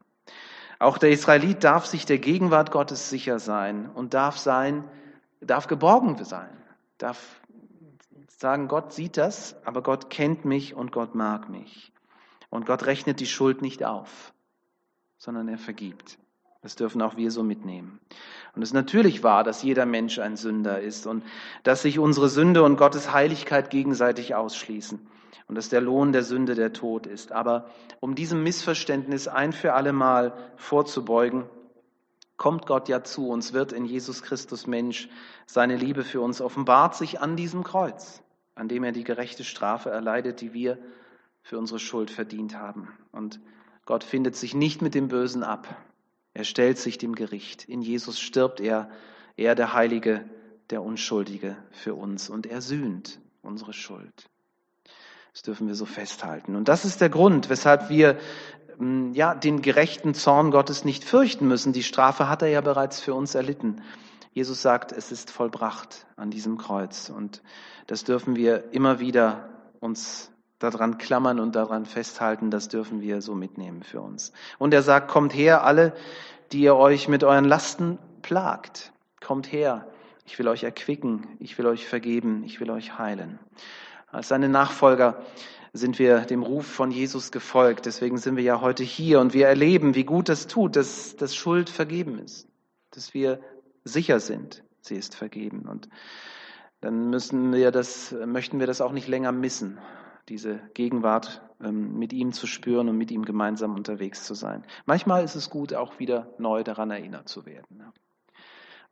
Auch 0.79 0.99
der 0.99 1.11
Israelit 1.11 1.63
darf 1.63 1.87
sich 1.87 2.05
der 2.05 2.19
Gegenwart 2.19 2.71
Gottes 2.71 3.11
sicher 3.11 3.39
sein 3.39 3.89
und 3.89 4.15
darf 4.15 4.39
sein, 4.39 4.85
darf 5.41 5.67
geborgen 5.67 6.23
sein, 6.25 6.51
darf 6.99 7.41
sagen, 8.29 8.69
Gott 8.69 8.93
sieht 8.93 9.17
das, 9.17 9.57
aber 9.65 9.83
Gott 9.83 10.11
kennt 10.11 10.45
mich 10.45 10.75
und 10.75 10.93
Gott 10.93 11.15
mag 11.15 11.49
mich. 11.49 11.93
Und 12.51 12.67
Gott 12.67 12.87
rechnet 12.87 13.21
die 13.21 13.27
Schuld 13.27 13.63
nicht 13.63 13.85
auf, 13.85 14.35
sondern 15.17 15.49
er 15.49 15.59
vergibt. 15.59 16.19
Das 16.65 16.77
dürfen 16.77 17.03
auch 17.03 17.19
wir 17.19 17.31
so 17.31 17.43
mitnehmen. 17.43 18.01
Und 18.55 18.63
es 18.63 18.71
ist 18.71 18.75
natürlich 18.75 19.23
wahr, 19.23 19.45
dass 19.45 19.63
jeder 19.63 19.85
Mensch 19.85 20.19
ein 20.19 20.39
Sünder 20.39 20.81
ist 20.81 21.07
und 21.07 21.23
dass 21.63 21.83
sich 21.83 21.99
unsere 21.99 22.31
Sünde 22.31 22.63
und 22.63 22.79
Gottes 22.79 23.13
Heiligkeit 23.13 23.69
gegenseitig 23.69 24.35
ausschließen 24.35 24.99
und 25.47 25.55
dass 25.57 25.69
der 25.69 25.83
Lohn 25.83 26.13
der 26.13 26.23
Sünde 26.23 26.55
der 26.55 26.73
Tod 26.73 27.07
ist. 27.07 27.33
Aber 27.33 27.69
um 28.01 28.15
diesem 28.15 28.43
Missverständnis 28.43 29.29
ein 29.29 29.53
für 29.53 29.75
alle 29.75 29.93
Mal 29.93 30.33
vorzubeugen, 30.57 31.45
kommt 32.39 32.65
Gott 32.65 32.89
ja 32.89 33.05
zu 33.05 33.29
uns, 33.29 33.53
wird 33.53 33.73
in 33.73 33.85
Jesus 33.85 34.23
Christus 34.23 34.67
Mensch. 34.67 35.11
Seine 35.45 35.77
Liebe 35.77 36.03
für 36.03 36.23
uns 36.23 36.41
offenbart 36.41 36.97
sich 36.97 37.21
an 37.21 37.37
diesem 37.37 37.63
Kreuz, 37.63 38.23
an 38.55 38.69
dem 38.69 38.85
er 38.85 38.93
die 38.93 39.05
gerechte 39.05 39.45
Strafe 39.45 39.91
erleidet, 39.91 40.41
die 40.41 40.55
wir 40.55 40.79
für 41.43 41.59
unsere 41.59 41.79
Schuld 41.79 42.11
verdient 42.11 42.59
haben. 42.59 42.89
Und 43.13 43.39
Gott 43.85 44.03
findet 44.03 44.35
sich 44.35 44.55
nicht 44.55 44.81
mit 44.81 44.95
dem 44.95 45.09
Bösen 45.09 45.43
ab. 45.43 45.69
Er 46.35 46.45
stellt 46.45 46.79
sich 46.79 46.99
dem 46.99 47.15
Gericht. 47.15 47.65
In 47.65 47.81
Jesus 47.81 48.21
stirbt 48.21 48.61
er, 48.61 48.91
er 49.37 49.55
der 49.55 49.73
Heilige, 49.73 50.29
der 50.71 50.83
Unschuldige 50.83 51.57
für 51.71 51.95
uns 51.95 52.29
und 52.29 52.47
er 52.47 52.61
sühnt 52.61 53.21
unsere 53.43 53.73
Schuld. 53.73 54.29
Das 55.33 55.43
dürfen 55.43 55.67
wir 55.67 55.75
so 55.75 55.87
festhalten. 55.87 56.57
Und 56.57 56.69
das 56.69 56.85
ist 56.85 57.01
der 57.01 57.09
Grund, 57.09 57.51
weshalb 57.51 57.89
wir 57.89 58.19
ähm, 58.81 59.13
ja, 59.15 59.35
den 59.35 59.63
gerechten 59.63 60.15
Zorn 60.15 60.51
Gottes 60.51 60.85
nicht 60.85 61.05
fürchten 61.05 61.47
müssen. 61.49 61.73
Die 61.73 61.83
Strafe 61.83 62.29
hat 62.29 62.43
er 62.43 62.49
ja 62.49 62.61
bereits 62.61 63.01
für 63.01 63.15
uns 63.15 63.35
erlitten. 63.35 63.83
Jesus 64.33 64.63
sagt, 64.63 64.91
es 64.93 65.13
ist 65.13 65.31
vollbracht 65.31 66.07
an 66.17 66.31
diesem 66.31 66.59
Kreuz. 66.59 67.11
Und 67.11 67.43
das 67.87 68.05
dürfen 68.05 68.37
wir 68.37 68.73
immer 68.73 68.99
wieder 68.99 69.49
uns 69.81 70.33
daran 70.59 70.99
klammern 70.99 71.41
und 71.41 71.57
daran 71.57 71.87
festhalten. 71.87 72.51
Das 72.51 72.69
dürfen 72.69 73.01
wir 73.01 73.23
so 73.23 73.35
mitnehmen 73.35 73.83
für 73.83 74.01
uns. 74.01 74.33
Und 74.59 74.75
er 74.75 74.83
sagt, 74.83 75.09
kommt 75.09 75.35
her, 75.35 75.65
alle, 75.65 75.93
die 76.53 76.61
ihr 76.61 76.77
euch 76.77 77.09
mit 77.09 77.25
euren 77.25 77.45
Lasten 77.45 77.99
plagt. 78.23 78.93
Kommt 79.21 79.53
her. 79.53 79.87
Ich 80.27 80.39
will 80.39 80.49
euch 80.49 80.65
erquicken. 80.65 81.27
Ich 81.39 81.59
will 81.59 81.67
euch 81.67 81.87
vergeben. 81.87 82.45
Ich 82.45 82.61
will 82.61 82.71
euch 82.71 82.99
heilen. 82.99 83.39
Als 84.11 84.29
seine 84.29 84.49
Nachfolger 84.49 85.23
sind 85.73 85.99
wir 85.99 86.21
dem 86.21 86.43
Ruf 86.43 86.67
von 86.67 86.93
Jesus 86.93 87.33
gefolgt. 87.33 87.87
Deswegen 87.87 88.17
sind 88.17 88.37
wir 88.37 88.45
ja 88.45 88.61
heute 88.61 88.85
hier 88.85 89.21
und 89.21 89.35
wir 89.35 89.49
erleben, 89.49 89.97
wie 89.97 90.05
gut 90.05 90.29
das 90.29 90.47
tut, 90.47 90.77
dass, 90.77 91.17
dass 91.17 91.35
Schuld 91.35 91.69
vergeben 91.69 92.21
ist, 92.21 92.47
dass 92.93 93.13
wir 93.13 93.41
sicher 93.83 94.21
sind, 94.21 94.63
sie 94.81 94.95
ist 94.95 95.17
vergeben. 95.17 95.67
Und 95.69 95.89
dann 96.81 97.11
müssen 97.11 97.53
wir 97.53 97.73
das, 97.73 98.15
möchten 98.25 98.61
wir 98.61 98.69
das 98.69 98.81
auch 98.81 98.93
nicht 98.93 99.09
länger 99.09 99.33
missen, 99.33 99.79
diese 100.29 100.61
Gegenwart 100.75 101.43
ähm, 101.63 101.99
mit 101.99 102.13
ihm 102.13 102.33
zu 102.33 102.47
spüren 102.47 102.89
und 102.89 102.97
mit 102.97 103.11
ihm 103.11 103.25
gemeinsam 103.25 103.75
unterwegs 103.75 104.25
zu 104.25 104.35
sein. 104.35 104.65
Manchmal 104.87 105.25
ist 105.25 105.35
es 105.35 105.51
gut, 105.51 105.75
auch 105.75 105.99
wieder 105.99 106.33
neu 106.39 106.65
daran 106.65 106.91
erinnert 106.91 107.29
zu 107.29 107.47
werden. 107.47 107.83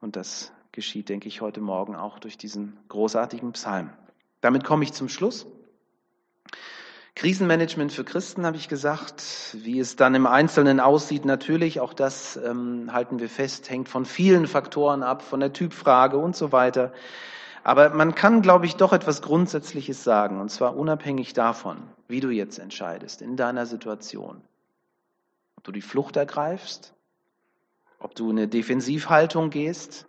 Und 0.01 0.16
das 0.16 0.53
geschieht, 0.73 1.09
denke 1.09 1.29
ich, 1.29 1.40
heute 1.40 1.61
Morgen 1.61 1.95
auch 1.97 2.18
durch 2.18 2.37
diesen 2.37 2.79
großartigen 2.88 3.53
Psalm. 3.53 3.90
Damit 4.40 4.64
komme 4.64 4.85
ich 4.85 4.92
zum 4.92 5.09
Schluss. 5.09 5.47
Krisenmanagement 7.14 7.92
für 7.92 8.05
Christen 8.05 8.47
habe 8.47 8.57
ich 8.57 8.68
gesagt. 8.68 9.23
Wie 9.55 9.79
es 9.79 9.97
dann 9.97 10.14
im 10.14 10.27
Einzelnen 10.27 10.81
aussieht, 10.81 11.25
natürlich, 11.25 11.79
auch 11.79 11.92
das 11.92 12.37
ähm, 12.37 12.90
halten 12.92 13.21
wir 13.21 13.29
fest, 13.29 13.68
hängt 13.71 13.88
von 13.88 14.07
vielen 14.07 14.47
Faktoren 14.47 15.03
ab, 15.03 15.23
von 15.23 15.40
der 15.40 15.53
Typfrage 15.53 16.16
und 16.16 16.35
so 16.35 16.53
weiter. 16.53 16.92
Aber 17.64 17.90
man 17.90 18.14
kann, 18.14 18.42
glaube 18.42 18.66
ich, 18.66 18.77
doch 18.77 18.92
etwas 18.92 19.22
Grundsätzliches 19.22 20.03
sagen, 20.03 20.40
und 20.40 20.51
zwar 20.51 20.77
unabhängig 20.77 21.33
davon, 21.33 21.79
wie 22.09 22.20
du 22.20 22.31
jetzt 22.31 22.59
entscheidest 22.59 23.22
in 23.22 23.37
deiner 23.37 23.66
Situation. 23.66 24.42
Ob 25.57 25.64
du 25.64 25.72
die 25.72 25.83
Flucht 25.83 26.16
ergreifst, 26.16 26.92
ob 28.01 28.16
du 28.16 28.31
eine 28.31 28.48
Defensivhaltung 28.48 29.51
gehst 29.51 30.07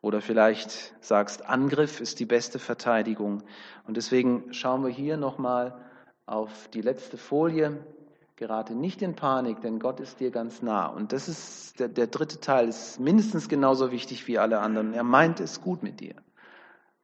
oder 0.00 0.22
vielleicht 0.22 0.94
sagst, 1.04 1.44
Angriff 1.46 2.00
ist 2.00 2.18
die 2.18 2.24
beste 2.24 2.58
Verteidigung. 2.58 3.42
Und 3.86 3.98
deswegen 3.98 4.54
schauen 4.54 4.82
wir 4.82 4.90
hier 4.90 5.18
nochmal 5.18 5.78
auf 6.24 6.68
die 6.72 6.80
letzte 6.80 7.18
Folie. 7.18 7.84
Gerate 8.36 8.74
nicht 8.74 9.02
in 9.02 9.14
Panik, 9.14 9.60
denn 9.60 9.78
Gott 9.78 10.00
ist 10.00 10.18
dir 10.18 10.30
ganz 10.30 10.62
nah. 10.62 10.86
Und 10.86 11.12
das 11.12 11.28
ist 11.28 11.78
der, 11.78 11.88
der 11.88 12.06
dritte 12.06 12.40
Teil, 12.40 12.68
ist 12.68 12.98
mindestens 12.98 13.50
genauso 13.50 13.92
wichtig 13.92 14.26
wie 14.26 14.38
alle 14.38 14.60
anderen. 14.60 14.94
Er 14.94 15.04
meint 15.04 15.40
es 15.40 15.60
gut 15.60 15.82
mit 15.82 16.00
dir. 16.00 16.14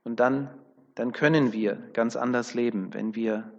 Und 0.04 0.20
dann, 0.20 0.48
dann 0.94 1.12
können 1.12 1.52
wir 1.52 1.76
ganz 1.92 2.16
anders 2.16 2.54
leben, 2.54 2.94
wenn 2.94 3.14
wir 3.14 3.52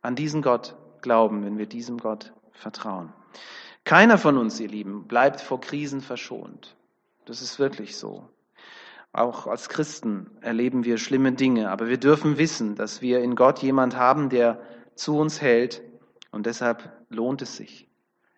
an 0.00 0.16
diesen 0.16 0.42
Gott 0.42 0.76
glauben, 1.00 1.44
wenn 1.44 1.58
wir 1.58 1.66
diesem 1.66 1.98
Gott 1.98 2.32
vertrauen. 2.52 3.12
Keiner 3.84 4.16
von 4.16 4.38
uns, 4.38 4.58
ihr 4.60 4.68
Lieben, 4.68 5.06
bleibt 5.06 5.40
vor 5.40 5.60
Krisen 5.60 6.00
verschont. 6.00 6.76
Das 7.26 7.42
ist 7.42 7.58
wirklich 7.58 7.96
so. 7.96 8.28
Auch 9.12 9.46
als 9.46 9.68
Christen 9.68 10.30
erleben 10.40 10.84
wir 10.84 10.98
schlimme 10.98 11.32
Dinge, 11.32 11.70
aber 11.70 11.88
wir 11.88 11.98
dürfen 11.98 12.36
wissen, 12.36 12.74
dass 12.74 13.00
wir 13.00 13.20
in 13.20 13.36
Gott 13.36 13.60
jemand 13.60 13.96
haben, 13.96 14.28
der 14.28 14.60
zu 14.96 15.16
uns 15.16 15.40
hält 15.40 15.82
und 16.32 16.46
deshalb 16.46 16.90
lohnt 17.10 17.40
es 17.42 17.56
sich, 17.56 17.88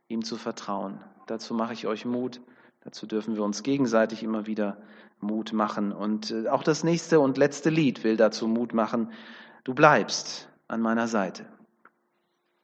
ihm 0.08 0.22
zu 0.22 0.36
vertrauen. 0.36 1.02
Dazu 1.26 1.54
mache 1.54 1.72
ich 1.72 1.86
euch 1.86 2.04
Mut. 2.04 2.40
Dazu 2.84 3.06
dürfen 3.06 3.36
wir 3.36 3.42
uns 3.42 3.62
gegenseitig 3.62 4.22
immer 4.22 4.46
wieder 4.46 4.76
Mut 5.20 5.52
machen. 5.52 5.92
Und 5.92 6.30
äh, 6.30 6.48
auch 6.48 6.62
das 6.62 6.84
nächste 6.84 7.20
und 7.20 7.36
letzte 7.36 7.70
Lied 7.70 8.04
will 8.04 8.16
dazu 8.16 8.46
Mut 8.48 8.74
machen. 8.74 9.12
Du 9.64 9.74
bleibst 9.74 10.48
an 10.68 10.80
meiner 10.80 11.08
Seite. 11.08 11.46